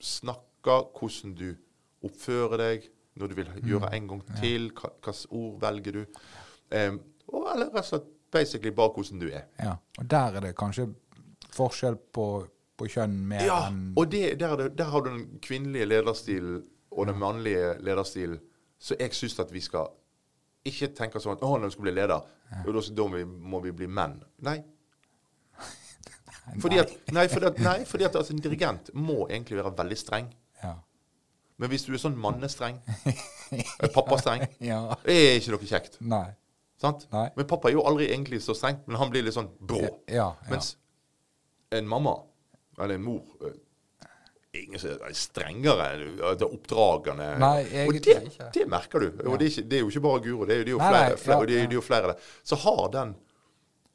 snakker, 0.00 0.86
hvordan 0.98 1.34
du 1.34 1.56
oppfører 2.06 2.56
deg 2.58 2.88
når 3.18 3.28
du 3.28 3.34
vil 3.34 3.46
Mm. 3.48 3.68
gjøre 3.68 3.92
en 3.94 4.08
gang 4.08 4.22
til, 4.40 4.70
hvilke 4.70 5.26
ord 5.32 5.60
velger 5.60 5.92
du, 5.92 6.06
um, 6.70 7.00
og 7.32 7.48
eller 7.54 7.66
rett 7.66 7.76
og 7.76 7.84
slett 7.84 8.06
basically 8.32 8.72
bare 8.74 8.92
hvordan 8.94 9.20
du 9.20 9.28
er. 9.28 9.46
ja. 9.62 9.76
Og 9.98 10.10
der 10.10 10.38
er 10.38 10.40
det 10.40 10.56
kanskje 10.56 10.88
forskjell 11.54 11.96
på, 12.14 12.26
på 12.78 12.88
kjønn 12.92 13.14
mer 13.28 13.44
Ja, 13.46 13.60
enn 13.68 13.92
og 13.96 14.10
det, 14.12 14.40
der, 14.40 14.52
er 14.52 14.62
det, 14.62 14.72
der 14.78 14.90
har 14.92 15.04
du 15.04 15.10
den 15.10 15.40
kvinnelige 15.42 15.88
lederstilen 15.88 16.62
og 16.90 17.06
den 17.06 17.18
mannlige 17.18 17.74
lederstilen. 17.84 18.40
Så 18.78 18.96
jeg 19.00 19.14
syns 19.14 19.38
at 19.42 19.52
vi 19.52 19.60
skal 19.60 19.90
ikke 20.68 20.90
tenke 20.96 21.20
sånn 21.22 21.36
at 21.36 21.44
å, 21.46 21.54
når 21.56 21.70
du 21.70 21.76
skal 21.76 21.86
bli 21.86 21.94
leder, 21.94 22.26
ja. 22.50 22.64
da, 22.64 22.82
da 23.00 23.06
må, 23.06 23.16
vi, 23.16 23.24
må 23.24 23.60
vi 23.64 23.72
bli 23.74 23.88
menn. 23.90 24.18
Nei. 24.46 24.58
Fordi 26.62 26.80
at, 26.80 26.92
nei, 27.12 27.26
fordi 27.28 27.48
at, 27.50 27.58
nei, 27.60 27.78
fordi 27.84 28.06
at 28.06 28.14
altså, 28.16 28.32
en 28.32 28.40
dirigent 28.40 28.86
må 28.96 29.26
egentlig 29.26 29.58
være 29.58 29.74
veldig 29.76 29.98
streng. 30.00 30.30
Ja. 30.62 30.78
Men 31.60 31.68
hvis 31.68 31.84
du 31.84 31.90
er 31.92 32.00
sånn 32.00 32.16
mannestreng, 32.16 32.78
eh, 33.52 33.90
pappastreng, 33.92 34.46
ja. 34.64 34.78
er 35.04 35.36
ikke 35.36 35.52
noe 35.52 35.68
kjekt. 35.68 35.98
Nei. 36.00 36.30
Men 37.36 37.46
pappa 37.50 37.70
er 37.70 37.74
jo 37.74 37.86
aldri 37.88 38.10
egentlig 38.12 38.42
så 38.44 38.54
streng, 38.54 38.82
men 38.86 39.00
han 39.00 39.10
blir 39.12 39.24
litt 39.26 39.36
sånn 39.36 39.50
brå. 39.58 39.82
Ja, 40.06 40.14
ja. 40.20 40.28
Mens 40.50 40.76
en 41.74 41.88
mamma, 41.88 42.14
eller 42.78 42.96
en 42.96 43.04
mor 43.04 43.24
eh, 43.44 43.56
Ingen 44.58 44.80
som 44.80 45.02
er 45.04 45.12
strengere 45.12 45.88
enn 45.92 46.04
eh, 46.16 46.34
det 46.40 46.46
oppdragende. 46.46 47.26
Nei, 47.42 47.84
og 47.84 47.98
det, 48.00 48.14
det 48.54 48.64
merker 48.70 49.04
du. 49.04 49.08
Og 49.26 49.34
det 49.36 49.44
er, 49.44 49.50
ikke, 49.52 49.64
det 49.68 49.76
er 49.76 49.82
jo 49.82 49.90
ikke 49.92 50.04
bare 50.06 50.22
Guro, 50.24 50.46
det 50.48 50.56
er, 50.56 50.70
jo 50.72 50.78
Nei, 50.80 50.92
flere, 50.92 51.18
flere, 51.20 51.40
ja, 51.42 51.48
det 51.50 51.58
ja. 51.58 51.66
det 51.66 51.76
er 51.76 51.78
jo 51.78 51.84
flere 51.84 52.12
der. 52.12 52.30
Så 52.48 52.58
har 52.62 52.86
den 52.94 53.12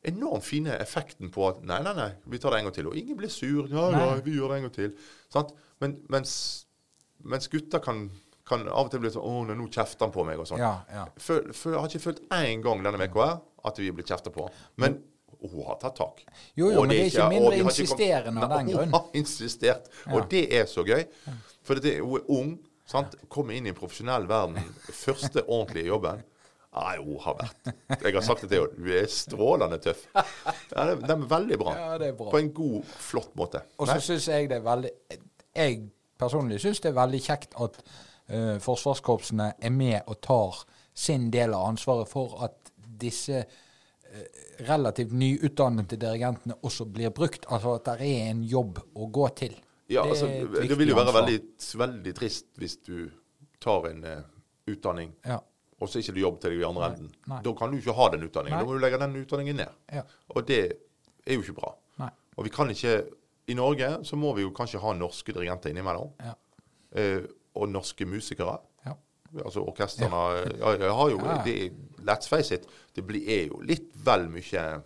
enormt 0.03 0.45
fine 0.45 0.75
effekten 0.83 1.31
på 1.33 1.47
at 1.47 1.63
nei, 1.65 1.79
nei, 1.83 1.93
nei, 1.97 2.09
vi 2.29 2.39
tar 2.41 2.53
det 2.53 2.59
en 2.59 2.69
gang 2.69 2.75
til. 2.75 2.91
Og 2.91 2.99
ingen 2.99 3.17
blir 3.17 3.31
sur. 3.31 3.65
Ja, 3.71 3.87
ja, 3.95 4.07
vi 4.23 4.35
gjør 4.35 4.53
det 4.53 4.59
en 4.59 4.67
gang 4.67 4.75
til. 4.75 4.93
Sant? 5.33 5.55
Men, 5.81 5.97
mens, 6.13 6.35
mens 7.23 7.49
gutter 7.51 7.81
kan, 7.83 8.05
kan 8.47 8.65
av 8.67 8.85
og 8.87 8.91
til 8.91 8.99
bli 9.03 9.11
sånn 9.13 9.23
Å, 9.23 9.55
nå 9.55 9.67
kjefter 9.71 10.05
han 10.07 10.13
på 10.13 10.25
meg, 10.27 10.39
og 10.41 10.47
sånn. 10.49 10.59
Ja, 10.59 10.73
ja. 10.91 11.05
Jeg 11.15 11.77
har 11.77 11.87
ikke 11.87 12.03
følt 12.03 12.21
én 12.35 12.63
gang 12.65 12.83
denne 12.83 13.07
uka 13.07 13.29
at 13.63 13.79
vi 13.79 13.91
blitt 13.95 14.11
kjefta 14.11 14.33
på. 14.35 14.49
Men 14.83 14.99
hun 15.43 15.63
har 15.67 15.79
tatt 15.81 15.95
tak. 15.99 16.21
Jo, 16.55 16.69
jo, 16.71 16.81
Og 16.81 16.85
men 16.87 16.93
det 16.93 16.99
er 16.99 17.09
ikke 17.11 17.23
og 17.23 17.33
mindre 17.33 17.55
ikke 17.57 17.71
insisterende 17.71 18.43
av 18.43 18.53
den 18.57 18.69
grunn. 18.73 18.91
Hun 18.91 18.93
har 18.97 19.07
insistert, 19.19 19.89
Ja. 20.05 20.13
og 20.17 20.29
det 20.31 20.43
er 20.55 20.67
så 20.71 20.83
gøy. 20.87 21.05
For 21.63 21.79
det, 21.79 21.97
hun 22.03 22.19
er 22.19 22.29
ung, 22.31 22.53
sant? 22.85 23.15
kommer 23.29 23.55
inn 23.55 23.65
i 23.67 23.71
en 23.73 23.75
profesjonell 23.79 24.27
verden. 24.27 24.59
Første 24.91 25.43
ordentlige 25.47 25.87
jobben. 25.87 26.23
Nei, 26.73 26.95
hun 26.97 27.19
har 27.21 27.35
vært 27.37 27.67
Jeg 28.01 28.13
har 28.15 28.23
sagt 28.25 28.41
det 28.41 28.49
til 28.49 28.63
henne. 28.63 28.85
Du 28.85 28.93
er 28.97 29.05
strålende 29.11 29.77
tøff. 29.83 30.07
Ja, 30.15 30.85
det, 30.89 30.95
det 31.03 31.11
er 31.15 31.27
veldig 31.35 31.59
bra. 31.61 31.75
Ja, 31.77 31.97
det 32.01 32.07
er 32.07 32.15
bra. 32.17 32.31
På 32.33 32.39
en 32.41 32.49
god, 32.55 32.79
flott 33.09 33.35
måte. 33.37 33.61
Og 33.77 33.87
så 33.91 33.99
syns 34.01 34.27
jeg 34.31 34.49
det 34.49 34.57
er 34.57 34.65
veldig 34.65 34.89
Jeg 35.55 35.83
personlig 36.17 36.59
syns 36.63 36.81
det 36.81 36.89
er 36.89 36.97
veldig 36.97 37.21
kjekt 37.21 37.53
at 37.61 37.77
eh, 38.27 38.57
forsvarskorpsene 38.63 39.53
er 39.59 39.69
med 39.73 40.01
og 40.07 40.19
tar 40.21 40.63
sin 40.93 41.29
del 41.33 41.53
av 41.53 41.67
ansvaret 41.71 42.09
for 42.09 42.37
at 42.45 42.71
disse 42.77 43.39
eh, 43.41 44.41
relativt 44.67 45.11
nyutdannede 45.17 45.97
dirigentene 45.97 46.55
også 46.61 46.85
blir 46.85 47.09
brukt. 47.15 47.45
Altså 47.49 47.75
at 47.79 47.87
det 47.89 48.09
er 48.09 48.29
en 48.31 48.43
jobb 48.43 48.79
å 48.95 49.07
gå 49.09 49.29
til. 49.35 49.55
ja, 49.89 50.03
Det 50.03 50.09
altså, 50.11 50.27
det 50.67 50.77
vil 50.79 50.89
jo 50.93 50.95
være 50.95 51.13
veldig, 51.13 51.39
veldig 51.81 52.13
trist 52.15 52.45
hvis 52.61 52.77
du 52.85 53.09
tar 53.63 53.89
en 53.89 54.03
uh, 54.03 54.21
utdanning 54.67 55.13
Ja. 55.25 55.37
og 55.79 55.89
så 55.89 55.99
ikke 55.99 56.13
du 56.15 56.19
jobb 56.21 56.39
til 56.41 56.51
deg 56.51 56.61
i 56.61 56.65
andre 56.67 56.89
enden. 56.91 57.11
nei. 57.27 57.41
Da 57.43 57.53
kan 57.55 57.71
du 57.71 57.77
ikke 57.77 57.93
ha 57.95 58.09
den 58.11 58.23
utdanningen. 58.27 58.57
Nei. 58.57 58.63
Da 58.63 58.67
må 58.69 58.73
du 58.77 58.83
legge 58.83 58.99
den 58.99 59.15
utdanningen 59.21 59.55
ned. 59.55 59.69
Ja. 59.91 60.03
Og 60.35 60.47
det 60.47 60.59
er 61.25 61.33
jo 61.37 61.41
ikke 61.43 61.55
bra. 61.61 61.73
Nei. 61.99 62.09
Og 62.37 62.43
vi 62.47 62.49
kan 62.53 62.69
ikke 62.69 62.95
I 63.47 63.55
Norge 63.59 63.89
så 64.07 64.15
må 64.15 64.33
vi 64.35 64.41
jo 64.45 64.51
kanskje 64.55 64.79
ha 64.79 64.93
norske 64.95 65.33
dirigenter 65.35 65.69
innimellom. 65.73 66.11
Ja. 66.23 66.33
Eh, 66.95 67.23
og 67.55 67.69
norske 67.69 68.05
musikere. 68.05 68.57
Ja. 68.85 68.93
Altså 69.45 69.63
orkestrene 69.65 70.23
ja. 70.59 70.71
ja, 70.77 70.93
har 70.93 71.09
jo 71.09 71.19
det, 71.45 71.71
Let's 72.03 72.27
face 72.29 72.55
it, 72.55 72.67
det 72.95 73.05
blir, 73.07 73.23
er 73.29 73.45
jo 73.47 73.61
litt 73.63 73.89
vel 74.05 74.27
mye 74.29 74.81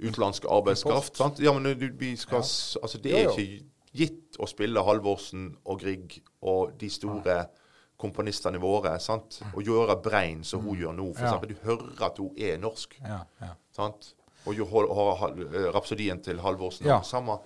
utenlandsk 0.00 0.44
arbeidskraft. 0.48 1.16
Sant? 1.16 1.40
Ja, 1.40 1.52
men 1.56 1.78
du, 1.78 1.88
vi 1.98 2.14
skal, 2.16 2.44
altså, 2.82 2.98
det 3.02 3.14
er 3.16 3.30
ikke 3.30 3.64
gitt 3.96 4.36
å 4.40 4.46
spille 4.48 4.82
Halvorsen 4.86 5.50
og 5.66 5.80
Grieg 5.82 6.20
og 6.46 6.76
de 6.80 6.90
store 6.92 7.40
komponistene 8.00 8.60
våre. 8.62 8.94
Sant? 9.02 9.40
Og 9.54 9.64
gjøre 9.66 9.96
Brein 10.02 10.44
som 10.46 10.62
hun 10.64 10.78
gjør 10.78 10.94
nå, 10.96 11.08
for 11.14 11.20
Mm. 11.20 11.26
Eksempel. 11.26 11.48
Du 11.48 11.66
hører 11.66 12.04
at 12.06 12.18
hun 12.18 12.30
er 12.38 12.58
norsk. 12.62 12.96
Ja, 13.04 13.18
ja. 13.40 13.50
Sant? 13.76 14.14
Og 14.46 14.54
jo, 14.56 14.64
rapsodien 15.74 16.22
til 16.24 16.40
Halvorsen 16.40 16.86
Ja. 16.86 17.02
samme 17.02 17.38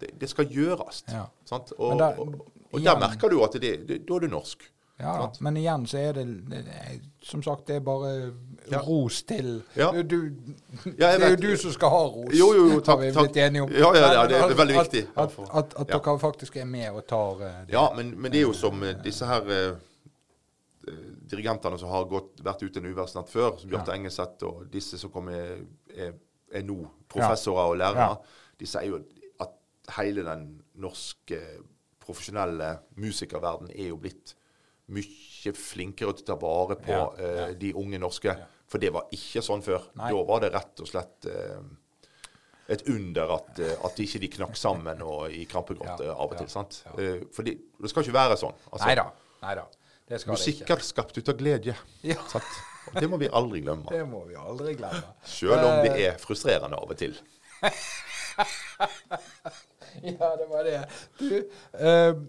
det, 0.00 0.10
det 0.20 0.28
skal 0.28 0.46
gjøres. 0.48 1.04
Ja. 1.08 1.24
Sant? 1.44 1.72
Og, 1.78 1.98
da- 1.98 2.14
og, 2.18 2.34
og 2.72 2.80
igjen- 2.80 2.84
der 3.00 3.08
merker 3.08 3.28
du 3.30 3.42
at 3.44 3.52
det, 3.60 3.72
det, 3.88 4.06
da 4.08 4.14
er 4.14 4.20
du 4.20 4.26
norsk. 4.28 4.68
Ja. 5.02 5.12
Sant? 5.18 5.40
men 5.42 5.56
igjen 5.56 5.86
så 5.88 5.98
er 5.98 6.12
det, 6.12 6.24
det 6.50 6.58
er- 6.68 7.00
Som 7.22 7.42
sagt, 7.42 7.66
det 7.66 7.76
er 7.76 7.80
bare 7.80 8.32
Ja. 8.70 8.78
ros 8.86 9.22
til 9.22 9.62
Ja. 9.76 9.90
du, 10.02 10.30
Det 10.84 11.00
er 11.02 11.30
jo 11.30 11.36
du 11.36 11.56
som 11.56 11.72
skal 11.72 11.88
ha 11.90 12.02
ros. 12.06 12.34
Jo, 12.34 12.52
jo, 12.54 12.66
jo, 12.72 12.80
takk, 12.80 12.98
har 12.98 13.06
vi 13.06 13.10
blitt 13.12 13.36
enige 13.36 13.62
om. 13.62 13.70
Ja, 13.72 13.92
ja, 13.94 14.12
ja, 14.12 14.26
det 14.26 14.36
er 14.36 14.54
veldig 14.54 14.76
viktig. 14.78 15.06
At, 15.16 15.32
at, 15.38 15.48
at, 15.54 15.74
at 15.80 15.88
dere 15.88 16.18
faktisk 16.18 16.56
er 16.56 16.64
med 16.64 16.90
og 16.90 17.06
tar 17.06 17.32
eh, 17.42 17.66
det. 17.66 17.72
Ja, 17.72 17.88
men, 17.96 18.14
men 18.20 18.30
det 18.32 18.38
er 18.38 18.42
jo 18.46 18.52
som 18.52 18.82
eh, 18.82 18.94
disse 19.04 19.26
her 19.26 19.42
eh, 19.50 19.76
dirigentene 21.30 21.78
som 21.78 21.88
har 21.94 22.04
gått, 22.10 22.40
vært 22.44 22.62
ute 22.66 22.80
en 22.82 22.88
uværsnatt 22.92 23.28
før, 23.30 23.58
som 23.60 23.70
Bjarte 23.70 23.92
Ja. 23.92 23.98
Engeseth 23.98 24.44
og 24.48 24.64
disse 24.72 24.98
som 24.98 25.10
kommer, 25.10 25.58
er, 25.96 26.12
er 26.52 26.62
nå 26.66 26.78
professorer 27.08 27.70
og 27.70 27.76
lærere, 27.78 28.16
de 28.60 28.66
sier 28.66 28.88
jo 28.90 29.00
at 29.40 29.52
hele 29.98 30.24
den 30.26 30.48
norske 30.82 31.38
profesjonelle 32.12 32.70
musikerverden 33.00 33.70
er 33.74 33.88
jo 33.90 33.96
blitt 34.04 34.34
mye 34.92 35.52
flinkere 35.56 36.12
til 36.14 36.22
å 36.22 36.26
ta 36.32 36.36
vare 36.42 36.76
på 36.78 36.90
Ja, 36.92 37.06
ja. 37.18 37.46
Uh, 37.48 37.54
de 37.58 37.72
unge 37.74 37.98
norske. 38.02 38.34
For 38.72 38.78
det 38.80 38.88
var 38.94 39.04
ikke 39.12 39.42
sånn 39.44 39.60
før. 39.64 39.82
Nei. 40.00 40.08
Da 40.12 40.20
var 40.28 40.40
det 40.44 40.52
rett 40.54 40.80
og 40.80 40.88
slett 40.88 41.26
uh, 41.28 41.60
et 42.72 42.82
under 42.88 43.26
at, 43.34 43.50
uh, 43.60 43.72
at 43.88 43.98
ikke 44.00 44.20
de 44.22 44.28
knakk 44.32 44.56
sammen 44.56 45.02
og 45.04 45.32
i 45.34 45.42
krampegråt 45.50 46.00
Ja, 46.00 46.06
eh, 46.06 46.12
av 46.14 46.30
og 46.30 46.36
ja, 46.36 46.40
til. 46.44 46.48
sant? 46.52 46.78
ja. 46.86 46.92
Eh, 47.02 47.24
For 47.34 47.42
det, 47.44 47.56
det 47.82 47.88
skal 47.92 48.02
ikke 48.06 48.14
være 48.16 48.36
sånn. 48.40 48.54
Altså, 48.70 48.86
Nei 49.42 49.54
da. 49.58 49.64
Det 50.08 50.20
skal 50.22 50.32
Musikk 50.36 50.70
er 50.70 50.80
skapt 50.84 51.18
ut 51.18 51.28
av 51.32 51.36
glede. 51.40 51.74
Ja. 52.06 52.16
Sant? 52.32 52.52
Og 52.92 52.96
det 53.00 53.08
må 53.12 53.16
vi 53.20 53.28
aldri 53.30 53.60
glemme. 53.64 53.86
Det 53.92 54.04
må 54.08 54.24
vi 54.28 54.34
aldri 54.40 54.74
glemme. 54.78 55.02
Selv 55.24 55.64
om 55.68 55.82
det 55.84 55.92
Eh, 55.96 56.00
er 56.12 56.18
frustrerende 56.22 56.76
av 56.80 56.90
og 56.90 56.96
til. 56.98 57.14
Ja, 60.12 60.32
det 60.36 60.48
var 60.50 60.64
det. 60.64 60.80
Du, 61.18 61.36
uh, 61.80 62.22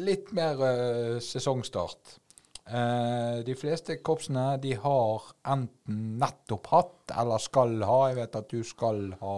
litt 0.00 0.32
mer 0.36 0.60
uh, 0.62 1.18
sesongstart. 1.24 2.16
Uh, 2.70 3.40
de 3.42 3.56
fleste 3.58 3.96
korpsene 4.06 4.52
de 4.62 4.76
har 4.78 5.24
enten 5.50 5.98
nettopp 6.20 6.70
hatt 6.70 7.16
eller 7.18 7.42
skal 7.42 7.80
ha. 7.82 7.98
Jeg 8.12 8.20
vet 8.20 8.38
at 8.38 8.52
du 8.52 8.62
skal 8.66 9.08
ha 9.18 9.34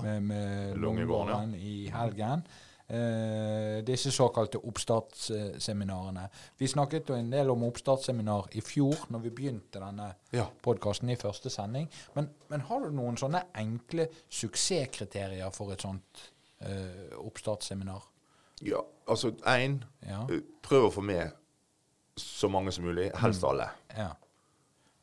med, 0.00 0.22
med 0.30 0.80
Lungegården, 0.80 1.54
ja. 1.58 1.60
I 1.60 1.92
helgen. 1.92 2.46
Uh, 2.90 3.84
disse 3.86 4.10
såkalte 4.10 4.58
oppstartsseminarene. 4.66 6.24
Vi 6.58 6.66
snakket 6.66 7.12
jo 7.12 7.14
en 7.14 7.28
del 7.30 7.52
om 7.52 7.62
oppstartsseminar 7.68 8.48
i 8.58 8.64
fjor, 8.66 9.04
når 9.14 9.26
vi 9.28 9.30
begynte 9.30 9.78
denne 9.78 10.08
Ja. 10.34 10.48
podkasten 10.64 11.12
i 11.12 11.18
første 11.20 11.52
sending. 11.54 11.86
Men, 12.16 12.30
men 12.48 12.64
har 12.66 12.80
du 12.82 12.90
noen 12.96 13.20
sånne 13.20 13.44
enkle 13.60 14.08
suksesskriterier 14.26 15.52
for 15.54 15.70
et 15.76 15.84
sånt 15.86 16.29
eh, 16.60 17.16
oppstartsseminar? 17.18 18.02
Ja, 18.62 18.82
altså 19.08 19.30
én 19.48 19.82
Ja. 20.06 20.26
Prøv 20.62 20.88
å 20.88 20.92
få 20.92 21.02
med 21.02 21.32
så 22.16 22.48
mange 22.52 22.72
som 22.72 22.84
mulig. 22.84 23.10
Helst 23.16 23.44
alle. 23.44 23.70
ja. 23.96 24.10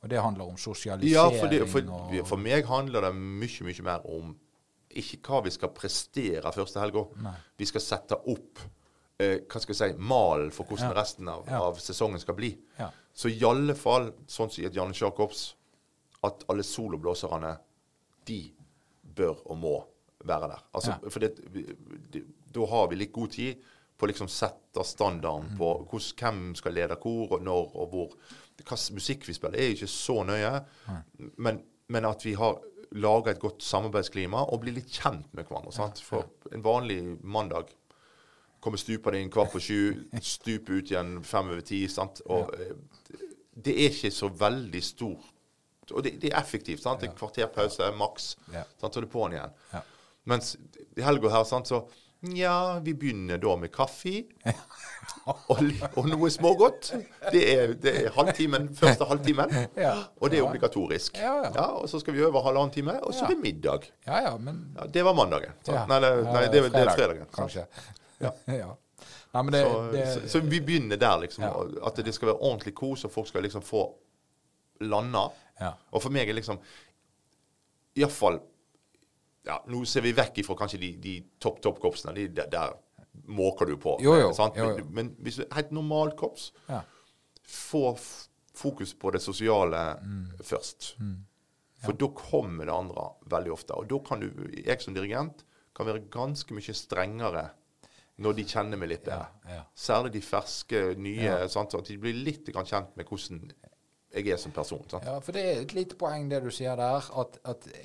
Og 0.03 0.09
det 0.09 0.19
handler 0.21 0.45
om 0.45 0.57
sosialisering 0.57 1.09
Ja, 1.11 1.23
for, 1.39 1.47
det, 1.49 1.63
for, 1.67 1.81
for 2.29 2.37
meg 2.37 2.65
handler 2.69 3.01
det 3.01 3.15
mye, 3.17 3.63
mye 3.65 3.81
mer 3.83 4.03
om 4.05 4.35
ikke 4.97 5.17
hva 5.33 5.39
vi 5.43 5.49
skal 5.51 5.69
prestere 5.73 6.51
første 6.53 6.79
helga. 6.79 7.01
Vi 7.57 7.65
skal 7.65 7.81
sette 7.81 8.15
opp 8.29 8.61
eh, 9.19 9.39
hva 9.49 9.59
skal 9.59 9.73
jeg 9.73 9.95
si, 9.95 9.97
malen 9.99 10.51
for 10.53 10.65
hvordan 10.69 10.93
Ja. 10.93 11.01
resten 11.01 11.27
av, 11.27 11.47
Ja. 11.49 11.63
av 11.65 11.79
sesongen 11.81 12.19
skal 12.21 12.35
bli. 12.37 12.51
Ja. 12.77 12.91
Så 13.13 13.29
i 13.33 13.41
alle 13.43 13.73
fall, 13.75 14.11
sånn 14.27 14.51
som 14.53 14.63
i 14.63 14.69
Janne 14.69 14.93
Jacobs, 14.93 15.55
at 16.23 16.45
alle 16.47 16.63
soloblåserne, 16.63 17.57
de 18.25 18.51
bør 19.15 19.41
og 19.49 19.57
må 19.57 19.75
være 20.25 20.47
der. 20.49 20.63
Altså, 20.73 20.91
Ja. 21.03 21.09
For 21.09 21.19
det, 21.19 22.23
da 22.53 22.65
har 22.65 22.87
vi 22.87 22.95
litt 22.95 23.11
god 23.13 23.29
tid 23.31 23.55
på 23.97 24.05
å 24.05 24.09
liksom 24.11 24.27
sette 24.29 24.83
standarden 24.85 25.51
Mm. 25.51 25.57
på 25.57 25.87
hos, 25.91 26.11
hvem 26.13 26.55
skal 26.55 26.73
lede 26.73 26.95
kor, 27.01 27.31
og 27.31 27.41
når 27.41 27.75
og 27.75 27.89
hvor. 27.91 28.11
Hva 28.63 28.77
musikk 28.93 29.25
vi 29.27 29.33
spiller, 29.33 29.57
er 29.59 29.73
ikke 29.73 29.87
så 29.87 30.23
nøye. 30.25 30.65
Men, 31.37 31.63
men 31.89 32.05
at 32.05 32.23
vi 32.25 32.33
har 32.33 32.59
laga 32.91 33.31
et 33.31 33.39
godt 33.39 33.61
samarbeidsklima 33.63 34.45
og 34.51 34.61
blir 34.61 34.73
litt 34.73 34.89
kjent 34.89 35.25
med 35.33 35.45
hverandre. 35.45 35.71
sant? 35.73 35.99
For 35.99 36.25
en 36.53 36.61
vanlig 36.63 37.17
mandag 37.23 37.67
kommer 38.61 38.77
stupende 38.77 39.19
inn 39.21 39.29
kvart 39.29 39.51
på 39.51 39.59
sju, 39.61 40.07
stuper 40.21 40.79
ut 40.79 40.91
igjen 40.91 41.23
fem 41.23 41.49
over 41.49 41.61
ti. 41.61 41.87
sant? 41.87 42.21
Og 42.25 42.53
eh, 42.57 42.73
det 43.55 43.73
er 43.75 43.89
ikke 43.91 44.11
så 44.13 44.29
veldig 44.29 44.83
stort. 44.83 45.33
Og 45.91 46.03
det, 46.03 46.19
det 46.21 46.31
er 46.33 46.39
effektivt. 46.41 46.81
sant? 46.83 47.03
En 47.03 47.13
kvarter 47.15 47.47
pause, 47.47 47.91
maks. 47.97 48.35
Ja. 48.53 48.63
Sant? 48.81 48.95
Er 48.97 49.01
det 49.01 49.11
på'n 49.13 49.33
igjen. 49.37 49.53
Mens 50.27 50.55
i 50.97 51.05
helga 51.05 51.31
her, 51.31 51.47
sant, 51.47 51.69
så 51.69 51.85
Nja, 52.25 52.79
vi 52.81 52.95
begynner 52.97 53.37
da 53.37 53.51
med 53.61 53.69
kaffe. 53.69 54.23
og, 55.53 55.59
og 55.99 56.07
noe 56.09 56.29
smågodt. 56.33 56.89
Det 57.33 57.43
er, 57.51 57.75
det 57.77 57.93
er 57.99 58.15
halvtimen, 58.15 58.71
første 58.75 59.05
halvtimen. 59.05 59.53
Ja. 59.77 59.91
Og 60.17 60.33
det 60.33 60.39
er 60.39 60.47
obligatorisk. 60.47 61.19
Ja, 61.21 61.35
ja. 61.45 61.67
og 61.77 61.85
så 61.91 62.01
skal 62.01 62.17
vi 62.17 62.23
øve 62.25 62.41
halvannen 62.41 62.73
time, 62.73 62.97
og 63.05 63.13
så 63.13 63.27
er 63.27 63.35
det 63.35 63.37
middag. 63.43 63.85
Ja 64.07 64.23
ja, 64.25 64.33
men 64.41 64.63
det 64.93 65.05
var 65.05 65.13
mandagen. 65.17 65.53
Nei, 65.67 66.01
det, 66.01 66.11
nei 66.25 66.43
det, 66.49 66.65
det 66.73 66.81
er 66.81 66.91
fredagen. 66.95 67.29
Kanskje. 67.37 67.67
Ja. 68.23 68.33
ja. 68.63 68.73
Nei, 69.35 69.43
men 69.43 69.53
det, 69.53 69.61
Så, 69.61 69.77
det 69.93 70.09
så, 70.15 70.25
så 70.33 70.41
vi 70.41 70.63
begynner 70.65 70.97
der, 70.97 71.21
liksom. 71.21 71.45
At 71.85 72.01
det 72.01 72.17
skal 72.17 72.33
være 72.33 72.41
ordentlig 72.41 72.73
kos, 72.75 73.05
og 73.05 73.13
folk 73.13 73.29
skal 73.29 73.45
liksom 73.45 73.61
få 73.61 73.85
landa. 74.89 75.27
Ja. 75.61 75.75
Og 75.93 76.01
for 76.01 76.13
meg 76.13 76.29
er 76.29 76.37
liksom 76.37 76.57
Iallfall 77.97 78.41
ja, 79.47 79.57
Nå 79.71 79.81
ser 79.87 80.03
vi 80.05 80.11
vekk 80.17 80.41
ifra 80.43 80.57
kanskje 80.59 80.79
de, 80.81 80.91
de 81.01 81.15
topp 81.41 81.61
topp 81.63 81.79
korpsene. 81.83 82.13
De, 82.17 82.27
der, 82.37 82.49
der 82.51 82.75
måker 83.33 83.65
du 83.69 83.77
på. 83.81 83.97
Jo, 84.03 84.13
jo, 84.19 84.31
sant? 84.35 84.57
jo. 84.59 84.69
Men, 84.77 84.91
men 84.93 85.11
hvis 85.25 85.39
du 85.39 85.45
er 85.47 85.55
helt 85.57 85.71
normalt 85.75 86.17
korps, 86.19 86.51
ja. 86.69 86.81
få 87.47 87.95
fokus 88.57 88.93
på 88.97 89.11
det 89.15 89.21
sosiale 89.21 89.85
Mm. 90.03 90.25
først. 90.43 90.95
For 91.83 91.93
da 91.93 92.07
kommer 92.17 92.65
det 92.65 92.73
andre 92.73 93.03
veldig 93.29 93.51
ofte. 93.53 93.75
Og 93.77 93.85
da 93.89 93.99
kan 94.05 94.19
du, 94.23 94.31
jeg 94.65 94.81
som 94.81 94.95
dirigent, 94.97 95.43
kan 95.77 95.85
være 95.85 96.07
ganske 96.09 96.55
mye 96.57 96.73
strengere 96.73 97.43
når 98.17 98.33
de 98.33 98.45
kjenner 98.49 98.79
meg 98.81 98.89
litt 98.89 99.03
bedre. 99.05 99.27
Ja, 99.45 99.59
ja. 99.59 99.63
Særlig 99.77 100.15
de 100.15 100.21
ferske, 100.25 100.79
nye. 100.97 101.21
Ja. 101.21 101.47
Sant? 101.53 101.75
At 101.77 101.85
de 101.85 101.99
blir 102.01 102.17
litt 102.17 102.49
kjent 102.49 102.95
med 102.97 103.05
hvordan 103.05 103.51
jeg 104.13 104.29
er 104.33 104.39
som 104.39 104.53
person. 104.55 104.83
Sant? 104.89 105.05
Ja, 105.05 105.17
for 105.23 105.35
det 105.35 105.43
er 105.43 105.61
et 105.61 105.73
lite 105.75 105.97
poeng 105.99 106.29
det 106.31 106.41
du 106.45 106.49
sier 106.53 106.77
der. 106.79 107.09
At, 107.19 107.39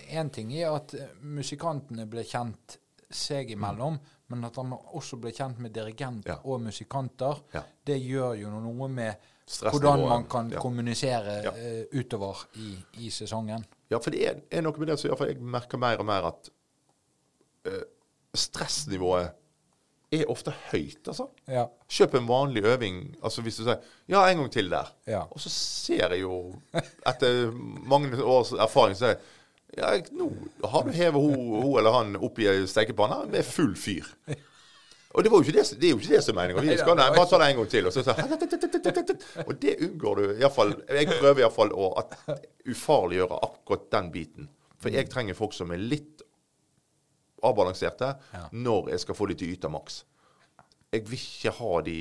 én 0.08 0.20
en 0.22 0.30
ting 0.30 0.52
er 0.56 0.70
at 0.76 0.94
musikantene 1.22 2.06
blir 2.10 2.26
kjent 2.28 2.78
seg 3.12 3.50
imellom, 3.52 3.98
men 4.32 4.46
at 4.48 4.56
de 4.56 4.78
også 4.96 5.18
blir 5.20 5.34
kjent 5.36 5.58
med 5.60 5.74
dirigent 5.74 6.26
Ja. 6.26 6.38
og 6.44 6.62
musikanter, 6.62 7.42
Ja. 7.52 7.62
det 7.84 8.00
gjør 8.00 8.34
jo 8.40 8.50
noe 8.50 8.88
med 8.88 9.14
hvordan 9.60 10.08
man 10.08 10.24
kan 10.30 10.50
ja. 10.50 10.60
kommunisere 10.60 11.42
eh, 11.52 11.84
utover 11.98 12.46
i, 12.56 12.76
i 13.04 13.10
sesongen. 13.10 13.64
Ja, 13.90 13.98
for 13.98 14.10
det 14.10 14.26
er, 14.28 14.40
er 14.50 14.62
noe 14.62 14.78
med 14.78 14.88
det 14.88 14.98
som 14.98 15.10
jeg 15.10 15.36
merker 15.40 15.78
mer 15.78 15.98
og 15.98 16.06
mer 16.08 16.28
at 16.30 16.48
uh, 17.68 17.82
stressnivået 18.34 19.34
er 20.12 20.24
ofte 20.30 20.52
høyt, 20.70 21.08
altså. 21.08 21.26
Ja. 21.48 21.66
Kjøp 21.88 22.14
en 22.18 22.26
vanlig 22.28 22.62
øving. 22.68 23.16
altså 23.22 23.42
Hvis 23.42 23.56
du 23.56 23.64
sier 23.64 23.78
'ja, 24.08 24.26
en 24.30 24.36
gang 24.38 24.50
til 24.52 24.70
der', 24.70 24.92
Ja. 25.06 25.22
og 25.30 25.40
så 25.40 25.48
ser 25.48 26.08
jeg 26.12 26.20
jo, 26.20 26.54
etter 27.06 27.50
mange 27.86 28.22
års 28.24 28.52
erfaring, 28.52 28.96
så 28.96 29.06
er 29.06 29.08
jeg 29.08 29.18
ja, 29.78 30.00
nå 30.12 30.28
har 30.68 30.82
du 30.84 30.90
hevet 30.90 31.14
hun, 31.20 31.78
eller 31.78 31.92
han 31.92 32.16
opp 32.16 32.38
i 32.38 32.46
ei 32.46 32.66
stekepanne 32.66 33.26
med 33.30 33.42
full 33.44 33.74
fyr. 33.76 34.04
Og 35.14 35.24
det, 35.24 35.30
det, 35.32 35.80
det 35.80 35.86
er 35.86 35.90
jo 35.90 35.98
ikke 35.98 36.14
det 36.16 36.24
som 36.24 36.36
er 36.38 36.42
meninga. 36.48 36.60
Vi 36.60 36.76
skal 36.76 36.96
nei, 36.96 37.08
bare 37.16 37.26
ta 37.28 37.38
det 37.38 37.48
en 37.50 37.56
gang 37.56 37.68
til. 37.70 37.86
Og, 37.86 37.92
så, 37.92 38.02
så, 38.02 38.14
og 39.46 39.54
det 39.60 39.74
unngår 39.80 40.14
du 40.16 40.22
iallfall. 40.40 40.74
Jeg 40.88 41.06
prøver 41.20 41.40
iallfall 41.44 41.72
å 41.72 41.90
at- 42.00 42.46
ufarliggjøre 42.68 43.38
akkurat 43.44 43.90
den 43.92 44.10
biten. 44.12 44.48
For 44.80 44.88
jeg 44.90 45.08
trenger 45.12 45.34
folk 45.38 45.52
som 45.56 45.70
er 45.72 45.76
litt 45.82 46.22
avbalanserte 47.42 48.14
Ja. 48.32 48.44
når 48.52 48.88
jeg 48.94 49.00
skal 49.00 49.14
få 49.18 49.26
de 49.28 49.34
til 49.34 49.48
å 49.48 49.56
yte 49.58 49.68
maks. 49.72 50.04
Jeg 50.92 51.06
vil 51.08 51.18
ikke 51.18 51.50
ha 51.58 51.80
de 51.86 51.98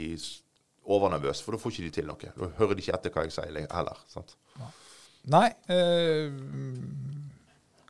overnervøse, 0.85 1.43
for 1.43 1.51
da 1.55 1.61
får 1.61 1.71
ikke 1.71 1.83
de 1.87 1.91
til 2.01 2.07
noe. 2.09 2.31
Da 2.37 2.49
hører 2.57 2.75
de 2.75 2.81
ikke 2.83 2.93
etter 2.97 3.13
hva 3.15 3.23
jeg 3.27 3.31
sier 3.35 3.67
heller. 3.71 3.97
sant? 4.11 4.35
Nei. 5.31 5.47
Øh, 5.69 6.31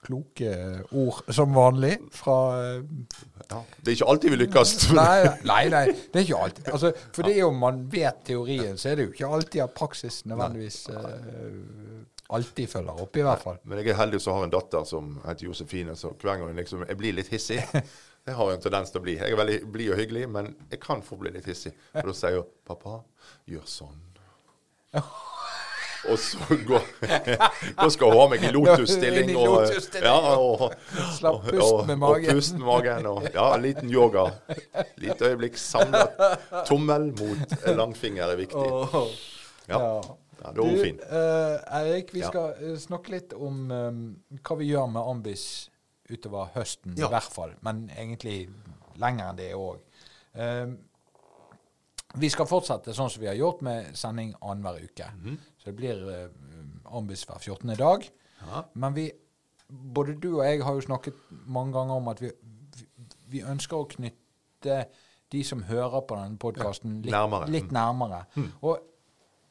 kloke 0.01 0.51
ord 0.97 1.21
som 1.33 1.53
vanlig 1.55 1.93
fra 2.11 2.35
øh. 2.59 2.83
Ja. 3.51 3.59
Det 3.83 3.91
er 3.91 3.95
ikke 3.97 4.07
alltid 4.09 4.29
vi 4.33 4.39
lykkes. 4.41 4.71
Nei, 4.97 5.27
nei, 5.45 5.63
nei, 5.69 5.83
det 5.91 6.21
er 6.21 6.25
ikke 6.25 6.37
alltid. 6.45 6.69
Altså, 6.71 6.91
for 7.13 7.27
det 7.27 7.33
er 7.35 7.41
jo 7.43 7.51
man 7.51 7.81
vet 7.91 8.21
teorien, 8.25 8.77
så 8.79 8.89
er 8.91 8.95
det 8.99 9.05
jo 9.09 9.11
ikke 9.15 9.27
alltid 9.35 9.61
at 9.65 9.73
praksis 9.75 10.21
nødvendigvis 10.29 10.77
eh, 10.89 12.05
alltid 12.37 12.69
følger 12.69 13.01
opp, 13.03 13.17
i 13.17 13.25
hvert 13.25 13.43
fall. 13.43 13.59
Men 13.63 13.81
jeg 13.81 13.91
er 13.93 13.99
heldig 13.99 14.21
som 14.23 14.37
har 14.37 14.47
en 14.47 14.53
datter 14.53 14.85
som 14.87 15.17
heter 15.25 15.47
Josefine, 15.49 15.95
så 15.99 16.13
hver 16.13 16.37
gang 16.37 16.47
hun 16.47 16.61
liksom, 16.61 16.85
jeg 16.87 16.99
blir 16.99 17.17
litt 17.17 17.31
hissig 17.33 17.61
Det 18.21 18.35
har 18.37 18.51
jo 18.51 18.53
en 18.53 18.61
tendens 18.61 18.91
til 18.93 19.01
å 19.01 19.03
bli. 19.07 19.15
Jeg 19.17 19.33
er 19.33 19.39
veldig 19.39 19.55
blid 19.73 19.95
og 19.95 19.97
hyggelig, 19.97 20.27
men 20.29 20.51
jeg 20.69 20.77
kan 20.83 20.99
få 21.01 21.17
bli 21.17 21.31
litt 21.33 21.47
hissig. 21.49 21.71
Og 21.97 22.11
da 22.11 22.13
sier 22.13 22.35
hun 22.37 22.51
'Pappa, 22.69 22.99
gjør 23.49 23.65
sånn'. 23.65 24.03
Og 26.09 26.19
så 26.19 26.37
går 26.67 26.81
Da 27.81 27.89
skal 27.93 28.11
hun 28.11 28.17
ha 28.17 28.27
meg 28.31 28.45
i 28.45 28.51
lotusstilling. 28.53 29.33
Og, 29.37 29.73
ja, 30.01 30.15
og, 30.37 30.73
Slapp 31.17 31.45
pust 31.49 31.87
med 31.89 31.99
magen. 32.01 32.29
Og 32.29 32.39
pust 32.39 32.57
med 32.57 32.65
magen. 32.65 33.09
Og, 33.11 33.27
ja, 33.33 33.47
en 33.55 33.65
liten 33.65 33.91
yoga. 33.93 34.27
Lite 35.01 35.29
øyeblikk 35.29 35.59
samlet. 35.61 36.17
Tommel 36.69 37.11
mot 37.19 37.55
langfinger 37.77 38.33
er 38.33 38.41
viktig. 38.41 38.65
Ja, 39.69 39.81
ja. 40.41 40.51
det 40.51 40.55
da 40.57 40.67
er 40.67 40.75
Du, 40.75 40.83
fin. 40.83 40.99
Uh, 40.99 41.79
Eirik, 41.79 42.13
vi 42.13 42.19
Ja. 42.23 42.27
skal 42.29 42.53
eh, 42.59 42.77
snakke 42.77 43.11
litt 43.13 43.33
om 43.33 43.71
um, 43.71 44.01
hva 44.41 44.57
vi 44.57 44.69
gjør 44.71 44.87
med 44.91 45.01
Ambis 45.07 45.69
utover 46.09 46.49
høsten, 46.55 46.97
Ja. 46.97 47.07
i 47.07 47.09
hvert 47.13 47.31
fall. 47.31 47.53
Men 47.61 47.89
egentlig 47.95 48.49
lenger 48.99 49.29
enn 49.29 49.37
det 49.37 49.53
òg. 49.55 49.79
vi 52.19 52.29
skal 52.29 52.47
fortsette 52.49 52.91
sånn 52.95 53.09
som 53.09 53.21
vi 53.21 53.29
har 53.29 53.37
gjort, 53.39 53.61
med 53.63 53.93
sending 53.95 54.33
annenhver 54.41 54.81
uke. 54.83 55.07
Mhm. 55.15 55.37
Så 55.61 55.69
det 55.69 55.75
blir 55.77 56.01
uh, 56.09 56.95
Ambis 56.97 57.23
hver 57.25 57.39
14. 57.39 57.75
dag. 57.77 58.07
Ja. 58.41 58.63
Men 58.73 58.93
vi, 58.97 59.11
både 59.69 60.17
du 60.19 60.33
og 60.39 60.45
jeg 60.45 60.63
har 60.65 60.73
jo 60.75 60.81
snakket 60.81 61.15
mange 61.45 61.73
ganger 61.77 61.93
om 62.01 62.07
at 62.11 62.19
vi, 62.21 62.31
vi, 63.31 63.43
ønsker 63.47 63.77
å 63.77 63.87
knytte 63.87 64.85
de 65.31 65.43
som 65.47 65.61
hører 65.63 66.01
på 66.03 66.17
denne 66.19 66.37
podkasten, 66.41 66.97
litt 67.05 67.13
Nærmere. 67.13 67.47
Litt 67.47 67.69
Mm. 67.71 67.77
nærmere. 67.77 68.25
Og 68.61 68.79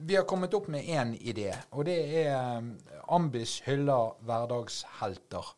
vi 0.07 0.17
har 0.17 0.25
kommet 0.29 0.55
opp 0.55 0.69
med 0.73 0.85
én 0.85 1.15
idé, 1.21 1.51
og 1.73 1.85
det 1.89 1.97
er 2.25 2.59
um, 2.59 2.73
Ambis 3.17 3.59
hyller 3.67 4.15
hverdagshelter. 4.27 5.51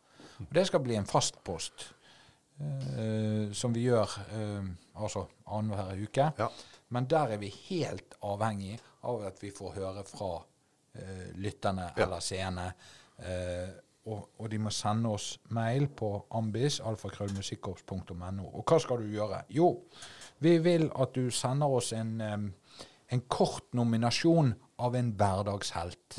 Og 0.42 0.54
det 0.56 0.66
skal 0.66 0.80
bli 0.82 0.96
en 0.98 1.06
fastpost 1.06 1.84
eh, 2.60 3.52
som 3.54 3.74
vi 3.74 3.84
gjør 3.86 4.16
eh, 4.34 4.70
altså 4.98 5.26
annenhver 5.46 6.00
uke. 6.02 6.30
Ja. 6.38 6.48
Men 6.92 7.06
der 7.10 7.34
er 7.36 7.40
vi 7.40 7.52
helt 7.68 8.16
avhengig 8.22 8.78
av 9.08 9.22
at 9.28 9.38
vi 9.42 9.50
får 9.54 9.76
høre 9.78 10.04
fra 10.08 10.32
eh, 10.98 11.30
lytterne 11.38 11.90
Ja. 11.96 12.04
eller 12.06 12.20
seerne. 12.20 12.66
Eh, 13.18 13.70
og, 14.10 14.28
og 14.38 14.48
de 14.50 14.58
må 14.58 14.70
sende 14.74 15.12
oss 15.14 15.36
mail 15.54 15.86
på 15.94 16.08
ambis, 16.34 16.80
alfakrøllmusikkorps.no. 16.80 18.48
Og 18.52 18.64
hva 18.66 18.78
skal 18.82 18.98
du 19.04 19.12
gjøre? 19.14 19.44
Jo, 19.54 19.68
vi 20.42 20.56
vil 20.58 20.88
at 20.98 21.14
du 21.14 21.30
sender 21.30 21.70
oss 21.70 21.92
en, 21.94 22.16
em, 22.20 22.48
en 23.12 23.22
kort 23.28 23.66
nominasjon 23.76 24.54
av 24.82 24.96
en 24.98 25.10
hverdagshelt. 25.18 26.18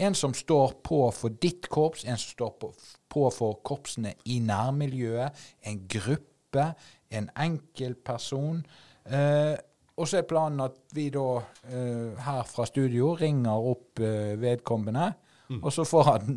En 0.00 0.14
som 0.16 0.32
står 0.34 0.76
på 0.86 1.00
for 1.12 1.34
ditt 1.42 1.66
korps, 1.68 2.04
en 2.06 2.16
som 2.20 2.30
står 2.36 2.52
på, 2.62 2.70
på 3.10 3.24
for 3.34 3.58
korpsene 3.66 4.14
i 4.30 4.38
nærmiljøet, 4.46 5.34
en 5.66 5.80
gruppe, 5.90 6.68
en 7.10 7.26
enkeltperson. 7.36 8.62
Eh, 9.10 9.56
og 10.00 10.08
så 10.08 10.20
er 10.20 10.28
planen 10.30 10.62
at 10.64 10.78
vi 10.96 11.08
da 11.12 11.26
eh, 11.68 12.14
her 12.24 12.46
fra 12.48 12.64
studio 12.70 13.12
ringer 13.20 13.66
opp 13.74 14.00
eh, 14.00 14.36
vedkommende. 14.40 15.10
Og 15.50 15.72
så 15.74 15.82
får 15.82 16.04
han, 16.06 16.36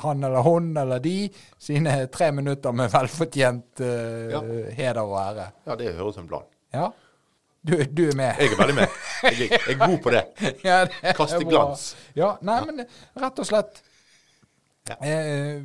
han 0.00 0.24
eller 0.24 0.40
hun 0.40 0.70
eller 0.80 1.02
de 1.04 1.26
sine 1.60 2.06
tre 2.08 2.30
minutter 2.32 2.72
med 2.72 2.88
velfortjent 2.94 3.82
uh, 3.84 4.30
Ja. 4.32 4.40
heder 4.72 5.02
og 5.02 5.18
ære. 5.20 5.44
Ja, 5.66 5.76
det 5.76 5.90
høres 5.92 6.08
ut 6.08 6.16
som 6.16 6.24
en 6.24 6.30
plan. 6.30 6.46
Ja? 6.72 6.86
Du, 7.60 7.74
du 7.76 8.06
er 8.08 8.16
med? 8.16 8.40
Jeg 8.40 8.54
er 8.54 8.62
veldig 8.62 8.76
med. 8.78 8.96
Jeg 9.22 9.48
er, 9.48 9.68
er 9.72 9.78
god 9.80 9.98
på 10.04 10.12
det. 10.14 10.24
Ja, 10.68 10.84
det 10.86 11.14
Kast 11.18 11.34
i 11.38 11.44
bra. 11.44 11.50
glans. 11.50 11.84
Ja, 12.18 12.32
nei, 12.46 12.58
men 12.68 12.84
rett 13.18 13.40
og 13.42 13.48
slett 13.48 13.80
eh, 15.00 15.62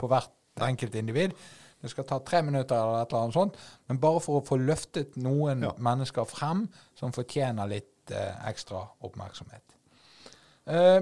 på 0.00 0.08
hvert 0.08 0.30
enkelt 0.64 0.94
individ. 0.96 1.34
Det 1.82 1.90
skal 1.90 2.06
ta 2.08 2.18
tre 2.24 2.42
minutter 2.46 2.76
eller 2.78 3.02
et 3.02 3.10
eller 3.12 3.24
annet 3.26 3.36
sånt. 3.36 3.56
Men 3.88 3.98
bare 4.00 4.20
for 4.22 4.38
å 4.40 4.44
få 4.46 4.56
løftet 4.60 5.16
noen 5.20 5.62
Ja. 5.66 5.72
mennesker 5.78 6.24
frem 6.30 6.66
som 6.94 7.12
fortjener 7.12 7.68
litt 7.68 8.10
eh, 8.14 8.48
ekstra 8.48 8.84
oppmerksomhet. 9.02 9.76
Eh, 10.66 11.00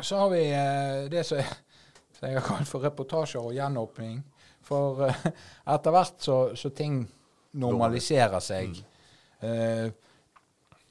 så 0.00 0.18
har 0.22 0.30
vi 0.32 0.42
eh, 0.52 1.08
det 1.12 1.26
som 1.26 1.38
som 2.16 2.28
jeg 2.30 2.38
har 2.38 2.46
kalt 2.46 2.68
for 2.68 2.80
reportasjer 2.80 3.42
og 3.44 3.52
gjenåpning. 3.54 4.22
For 4.64 5.04
eh, 5.10 5.26
etter 5.74 5.92
hvert 5.94 6.18
så, 6.24 6.38
så 6.56 6.70
ting 6.72 7.02
normaliserer 7.56 8.40
seg. 8.40 8.80
Eh, 9.44 9.90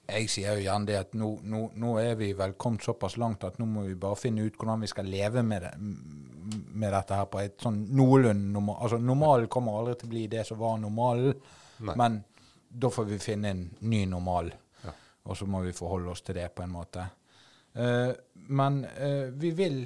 jeg 0.06 0.30
sier 0.30 0.58
jo 0.58 0.66
gjerne 0.68 0.90
det 0.90 0.98
at 1.00 1.16
nå, 1.18 1.32
nå, 1.50 1.62
nå 1.82 1.96
er 2.02 2.14
vi 2.20 2.30
vel 2.38 2.54
kommet 2.62 2.86
såpass 2.86 3.18
langt 3.22 3.44
at 3.48 3.58
nå 3.60 3.66
må 3.70 3.86
vi 3.88 3.98
bare 4.00 4.20
finne 4.20 4.46
ut 4.46 4.58
hvordan 4.60 4.86
vi 4.86 4.90
skal 4.92 5.10
leve 5.10 5.42
med, 5.46 5.66
det, 5.66 5.74
med 6.78 6.94
dette 6.94 7.18
her 7.18 7.28
på 7.32 7.42
et 7.42 7.58
sånn 7.62 7.82
noenlunde 7.98 8.54
normal... 8.54 8.78
Altså 8.86 9.00
normalen 9.02 9.50
kommer 9.52 9.80
aldri 9.80 9.98
til 10.00 10.10
å 10.10 10.14
bli 10.14 10.24
det 10.32 10.46
som 10.48 10.62
var 10.62 10.78
normalen, 10.82 11.34
men 11.90 12.22
da 12.70 12.92
får 12.92 13.10
vi 13.10 13.20
finne 13.24 13.52
en 13.52 13.66
ny 13.90 14.04
normal. 14.12 14.52
Ja. 14.84 14.94
Og 15.26 15.40
så 15.40 15.48
må 15.50 15.64
vi 15.66 15.74
forholde 15.76 16.14
oss 16.14 16.24
til 16.26 16.38
det 16.38 16.50
på 16.56 16.66
en 16.66 16.76
måte. 16.76 17.08
Uh, 17.76 18.12
men 18.54 18.84
uh, 18.86 19.32
vi 19.36 19.52
vil 19.56 19.82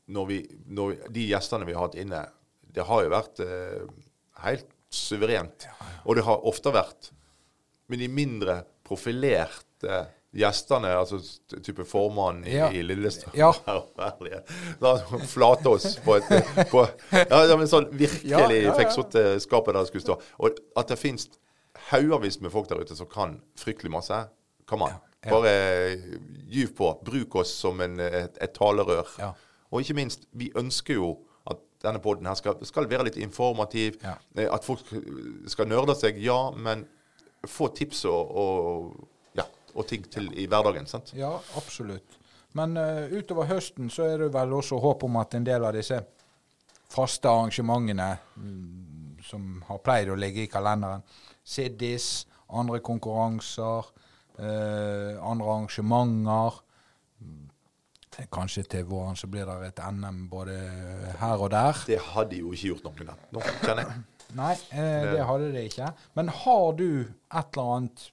når 0.08 0.26
vi, 0.30 0.38
når 0.72 0.96
De 1.14 1.24
gjestene 1.30 1.66
vi 1.68 1.74
har 1.76 1.84
hatt 1.86 1.98
inne, 2.00 2.22
det 2.78 2.86
har 2.88 3.04
jo 3.06 3.10
vært 3.14 3.40
eh, 3.44 3.86
helt 4.46 4.68
suverent. 4.94 5.66
Og 6.06 6.16
det 6.20 6.24
har 6.28 6.46
ofte 6.48 6.72
vært 6.76 7.10
med 7.92 8.00
de 8.04 8.08
mindre 8.12 8.62
profilerte 8.88 10.04
gjestene, 10.38 10.92
altså 11.00 11.18
type 11.64 11.86
formannen 11.88 12.44
i, 12.46 12.54
Ja. 12.60 12.68
i 12.76 12.82
Lillestrøm 12.86 13.34
Ja. 13.36 13.50
Flatås 15.34 15.98
på 16.06 16.16
et 16.20 16.70
på, 16.72 16.84
Ja, 17.30 17.56
men 17.58 17.68
sånn 17.70 17.88
virkelig 17.98 18.30
Ja, 18.32 18.44
ja, 18.52 18.62
ja. 18.68 18.76
fikk 18.78 18.94
satt 18.96 19.16
eh, 19.18 19.36
skapet 19.44 19.74
der 19.74 19.82
det 19.86 19.92
skulle 19.92 20.06
stå. 20.06 20.18
Og 20.44 20.60
at 20.78 20.92
det 20.92 21.00
finnes 21.02 21.28
haugevis 21.92 22.40
med 22.44 22.52
folk 22.54 22.70
der 22.70 22.82
ute 22.84 22.96
som 22.98 23.08
kan 23.10 23.38
fryktelig 23.60 23.92
masse. 23.94 24.18
Kom 24.68 24.84
an. 24.86 24.98
Ja. 25.26 25.32
Bare 25.32 25.54
gyv 26.52 26.74
på. 26.78 26.92
Bruk 27.08 27.36
oss 27.42 27.54
som 27.64 27.80
en, 27.84 27.98
et, 28.04 28.38
et 28.44 28.54
talerør. 28.56 29.08
Og 29.72 29.82
ikke 29.84 29.98
minst, 29.98 30.28
vi 30.38 30.52
ønsker 30.60 31.00
jo 31.00 31.14
denne 31.84 32.02
poden 32.02 32.28
her 32.30 32.38
skal, 32.40 32.58
skal 32.66 32.88
være 32.90 33.08
litt 33.10 33.20
informativ. 33.22 34.00
Ja. 34.04 34.16
Eh, 34.36 34.50
At 34.54 34.66
folk 34.66 34.86
skal 35.48 35.70
nørde 35.70 35.96
seg, 35.98 36.20
ja, 36.24 36.40
men 36.56 36.86
få 37.48 37.70
tips 37.78 38.06
og, 38.10 38.32
og, 38.44 39.08
ja, 39.38 39.46
og 39.76 39.88
ting 39.88 40.08
til 40.12 40.32
i 40.34 40.48
hverdagen. 40.50 40.88
sant? 40.90 41.14
Ja, 41.16 41.36
absolutt. 41.60 42.18
Men 42.58 42.78
uh, 42.80 43.06
utover 43.14 43.46
høsten 43.52 43.92
så 43.94 44.08
er 44.08 44.24
det 44.24 44.32
vel 44.34 44.56
også 44.58 44.80
håp 44.82 45.04
om 45.06 45.20
at 45.22 45.36
en 45.38 45.46
del 45.46 45.66
av 45.68 45.76
disse 45.78 46.00
faste 46.90 47.30
arrangementene 47.30 48.08
mm, 48.40 49.20
som 49.28 49.62
har 49.68 49.84
pleid 49.84 50.10
å 50.10 50.18
ligge 50.18 50.46
i 50.46 50.50
kalenderen, 50.50 51.04
Siddis, 51.48 52.26
andre 52.50 52.80
konkurranser, 52.84 53.92
uh, 54.40 55.14
andre 55.22 55.52
arrangementer 55.54 56.64
Kanskje 58.34 58.64
til 58.66 58.86
våren 58.90 59.18
så 59.20 59.28
blir 59.30 59.46
det 59.46 59.72
et 59.72 59.82
NM 59.94 60.24
både 60.32 60.56
her 61.20 61.38
og 61.38 61.52
der. 61.54 61.84
Det 61.86 62.00
hadde 62.14 62.40
jo 62.40 62.54
ikke 62.56 62.72
gjort 62.74 62.88
noe 62.88 63.18
Nå 63.36 63.44
kjenner 63.62 63.84
jeg. 63.84 64.06
Nei, 64.38 64.54
eh, 64.74 65.06
det 65.14 65.26
hadde 65.28 65.52
det 65.54 65.68
ikke. 65.70 65.92
Men 66.18 66.32
har 66.34 66.72
du 66.80 66.90
et 67.06 67.54
eller 67.54 67.76
annet 67.78 68.08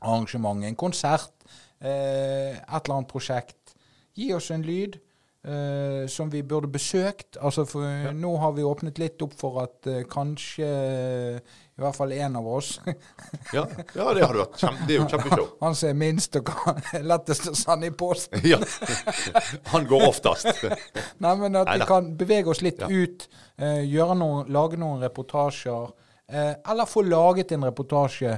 arrangement, 0.00 0.64
en 0.64 0.78
konsert, 0.78 1.32
eh, 1.80 2.54
et 2.54 2.84
eller 2.84 2.96
annet 3.00 3.10
prosjekt, 3.10 3.74
gi 4.14 4.32
oss 4.34 4.50
en 4.54 4.64
lyd 4.66 4.98
eh, 5.44 6.06
som 6.10 6.30
vi 6.32 6.42
burde 6.42 6.70
besøkt. 6.70 7.38
Altså 7.40 7.66
for 7.68 8.12
Nå 8.14 8.36
har 8.42 8.54
vi 8.56 8.66
åpnet 8.66 8.98
litt 8.98 9.22
opp 9.22 9.34
for 9.38 9.62
at 9.64 9.86
eh, 9.90 10.04
kanskje 10.10 10.70
i 11.78 11.82
hvert 11.84 11.94
fall 11.96 12.12
en 12.12 12.36
av 12.40 12.46
oss 12.50 12.80
Ja, 13.56 13.62
ja 13.94 14.06
det 14.16 14.24
hadde 14.26 14.40
vært 14.40 14.56
kjempe, 14.58 14.86
Det 14.88 14.94
er 14.96 14.98
jo 14.98 15.06
kjempeshow. 15.12 15.46
Han 15.60 15.76
som 15.78 15.88
er 15.92 15.98
minst 16.00 16.38
og 16.40 16.48
kan, 16.50 16.80
lettest 17.12 17.46
å 17.50 17.54
sende 17.58 17.86
i 17.90 17.94
posten. 17.94 18.42
Ja. 18.52 18.58
Han 19.72 19.86
går 19.86 20.06
oftest. 20.08 20.64
Nei, 21.22 21.32
men 21.40 21.56
at 21.60 21.70
vi 21.74 21.86
kan 21.88 22.10
bevege 22.18 22.50
oss 22.52 22.62
litt 22.66 22.82
Ja. 22.82 22.88
ut, 22.90 23.28
eh, 23.56 23.82
gjøre 23.86 24.16
noen, 24.18 24.50
lage 24.52 24.78
noen 24.80 25.02
reportasjer. 25.06 25.90
Eh, 26.28 26.54
eller 26.70 26.88
få 26.90 27.02
laget 27.06 27.52
en 27.56 27.64
reportasje 27.68 28.34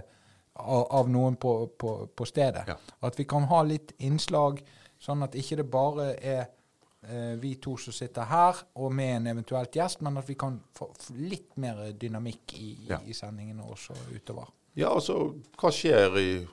av, 0.61 0.87
av 1.01 1.11
noen 1.11 1.37
på, 1.41 1.55
på, 1.81 1.95
på 2.17 2.29
stedet. 2.29 2.65
Ja. 2.69 2.77
At 3.09 3.19
vi 3.19 3.25
kan 3.25 3.49
ha 3.51 3.63
litt 3.67 3.95
innslag, 3.99 4.61
sånn 5.01 5.25
at 5.25 5.35
ikke 5.39 5.63
det 5.63 5.69
bare 5.73 6.13
er 6.21 6.43
eh, 6.45 6.49
vi 7.41 7.55
to 7.57 7.77
som 7.81 7.93
sitter 7.97 8.23
her, 8.29 8.59
og 8.77 8.93
med 8.93 9.17
en 9.17 9.27
eventuelt 9.33 9.73
gjest, 9.73 10.03
men 10.05 10.19
at 10.21 10.27
vi 10.29 10.35
kan 10.35 10.59
få 10.77 10.91
litt 11.17 11.57
mer 11.57 11.93
dynamikk 11.97 12.53
i, 12.59 12.77
Ja. 12.91 12.99
i 13.07 13.13
sendingene 13.17 13.63
også 13.65 13.95
utover. 14.15 14.49
Ja, 14.77 14.91
altså, 14.95 15.35
hva 15.59 15.71
skjer 15.73 16.19
i, 16.21 16.47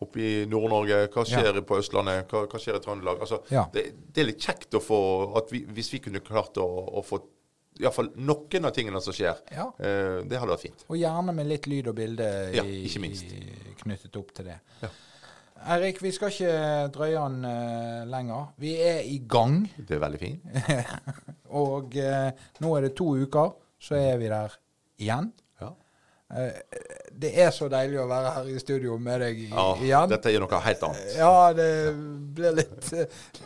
oppe 0.00 0.20
i 0.22 0.46
Nord-Norge? 0.46 1.08
Hva 1.12 1.24
skjer 1.26 1.60
på 1.66 1.78
Østlandet? 1.82 2.28
Hva, 2.30 2.46
hva 2.46 2.58
skjer 2.62 2.78
i 2.78 2.80
Trøndelag? 2.80 3.20
Altså, 3.20 3.42
Ja. 3.50 3.66
det, 3.72 3.84
det 4.14 4.22
er 4.22 4.26
litt 4.30 4.40
kjekt 4.40 4.70
å 4.74 4.80
få 4.80 5.00
vi, 5.50 5.64
Hvis 5.66 5.92
vi 5.92 5.98
kunne 5.98 6.20
klart 6.20 6.54
å, 6.62 6.66
å 6.98 7.02
få 7.04 7.20
iallfall 7.80 8.10
noen 8.16 8.64
av 8.68 8.72
tingene 8.72 9.00
som 9.02 9.12
skjer, 9.12 9.36
Ja. 9.50 9.66
eh, 9.80 10.22
det 10.28 10.38
hadde 10.38 10.52
vært 10.54 10.60
fint. 10.68 10.84
Og 10.88 10.96
gjerne 10.96 11.34
med 11.34 11.46
litt 11.46 11.66
lyd 11.66 11.88
og 11.88 11.94
bilde 11.96 12.54
Ja, 12.54 12.62
i- 12.62 12.86
knyttet 13.82 14.16
opp 14.16 14.32
til 14.34 14.44
det. 14.46 14.60
Ja. 14.82 14.88
Eirik, 15.62 16.00
vi 16.02 16.10
skal 16.10 16.32
ikke 16.32 16.54
drøye 16.94 17.20
den 17.22 17.44
uh, 17.46 18.02
lenger. 18.10 18.48
Vi 18.58 18.72
er 18.82 19.04
i 19.06 19.20
gang. 19.30 19.60
Det 19.76 19.94
er 19.94 20.02
veldig 20.02 20.18
fint. 20.18 20.42
Og 21.62 21.94
uh, 21.94 22.48
nå 22.64 22.72
er 22.76 22.88
det 22.88 22.96
to 22.98 23.12
uker, 23.14 23.54
så 23.78 23.94
er 24.00 24.18
vi 24.18 24.30
der 24.32 24.56
igjen. 24.98 25.30
Eh, 26.32 26.52
det 27.22 27.30
er 27.44 27.50
så 27.52 27.66
deilig 27.68 27.98
å 28.00 28.06
være 28.08 28.30
her 28.34 28.46
i 28.48 28.58
studio 28.58 28.94
med 28.98 29.20
deg 29.20 29.38
i, 29.44 29.48
ja, 29.50 29.64
igjen. 29.84 30.08
dette 30.10 30.30
er 30.32 30.40
noe 30.40 30.60
helt 30.64 30.84
annet. 30.88 31.10
Ja, 31.18 31.52
det 31.52 31.66
blir 32.34 32.54
litt, 32.56 32.88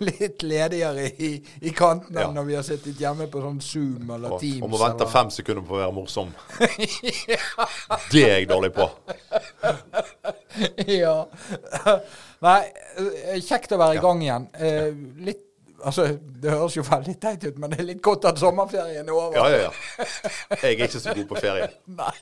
litt 0.06 0.44
ledigere 0.46 1.08
i, 1.18 1.32
i 1.66 1.72
kantene 1.76 2.20
Ja. 2.22 2.30
når 2.32 2.46
vi 2.46 2.54
har 2.54 2.62
sittet 2.68 3.00
hjemme 3.02 3.26
på 3.32 3.42
sånn 3.42 3.58
Zoom 3.60 4.10
eller 4.14 4.36
Og, 4.36 4.40
Teams. 4.40 4.62
og 4.62 4.70
må 4.70 4.78
vente 4.80 5.02
eller- 5.02 5.12
fem 5.12 5.30
sekunder 5.34 5.66
på 5.66 5.74
å 5.74 5.82
være 5.82 5.96
morsom. 5.98 6.30
Det 8.12 8.22
er 8.22 8.38
jeg 8.38 8.48
dårlig 8.48 8.72
på. 8.76 8.86
ja. 10.86 11.16
Nei, 12.46 12.60
eh, 13.00 13.40
kjekt 13.44 13.74
å 13.74 13.80
være 13.82 13.98
i 13.98 14.02
gang 14.06 14.22
igjen. 14.24 14.48
Eh, 14.54 14.88
litt 15.26 15.42
Altså, 15.86 16.06
det 16.40 16.50
høres 16.50 16.72
jo 16.78 16.82
veldig 16.82 17.12
teit 17.20 17.42
ut, 17.44 17.58
men 17.60 17.70
det 17.70 17.78
er 17.82 17.84
litt 17.90 17.98
godt 18.02 18.24
at 18.30 18.38
sommerferien 18.40 19.04
er 19.06 19.12
over. 19.12 19.36
Ja, 19.36 19.44
ja, 19.52 19.58
ja. 19.68 20.06
Jeg 20.62 20.70
er 20.80 20.86
ikke 20.86 21.02
så 21.04 21.12
god 21.14 21.26
på 21.28 21.36
ferie. 21.44 21.66
Nei. 22.00 22.14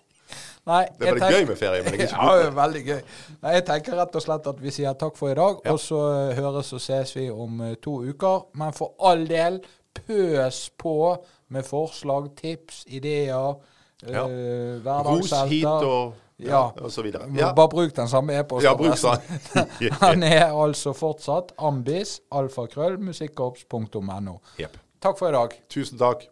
Nei, 0.66 0.87
Det 0.98 1.09
er 1.09 1.18
veldig 1.18 1.29
gøy 1.37 1.46
med 1.50 1.59
ferie, 1.61 1.83
men 1.85 1.92
jeg 1.92 2.00
er 2.00 2.07
ikke 2.09 2.20
god. 2.24 2.42
Ja, 2.44 2.50
veldig 2.57 2.83
gøy. 2.87 3.00
Nei, 3.42 3.53
jeg 3.59 3.64
tenker 3.68 3.96
rett 4.00 4.14
og 4.16 4.22
slett 4.24 4.46
at 4.48 4.61
vi 4.64 4.70
sier 4.72 4.94
takk 4.96 5.16
for 5.20 5.29
i 5.31 5.35
dag, 5.37 5.59
Ja. 5.64 5.72
og 5.74 5.81
så 5.83 5.98
eh, 6.31 6.35
høres 6.38 6.72
og 6.72 6.81
ses 6.81 7.12
vi 7.16 7.27
om 7.31 7.61
eh, 7.66 7.74
to 7.85 7.98
uker. 8.09 8.46
Men 8.57 8.72
for 8.72 8.94
all 9.05 9.27
del, 9.29 9.61
pøs 9.94 10.70
på 10.81 10.94
med 11.53 11.64
forslag, 11.68 12.31
tips, 12.40 12.85
ideer. 12.88 13.55
Ja. 14.05 14.24
eh, 14.24 14.88
Ros 15.07 15.31
hit 15.53 15.64
og, 15.68 16.14
ja, 16.40 16.64
og 16.81 16.90
så 16.92 17.05
videre. 17.05 17.29
Ja, 17.37 17.53
Bare 17.57 17.68
bruk 17.72 17.92
den 17.96 18.09
samme 18.11 18.35
e-posten. 18.40 18.66
ja 18.66 18.74
bruk 18.77 18.96
sånn. 18.98 19.22
den 20.16 20.24
er 20.27 20.48
altså 20.50 20.92
fortsatt 20.96 21.53
ambis, 21.59 22.18
alfakrøll, 22.33 22.96
musikkorps.no. 23.05 24.38
Jepp. 24.59 24.81
Takk 25.05 25.18
for 25.20 25.29
i 25.29 25.37
dag. 25.37 25.55
Tusen 25.68 26.00
takk. 26.00 26.24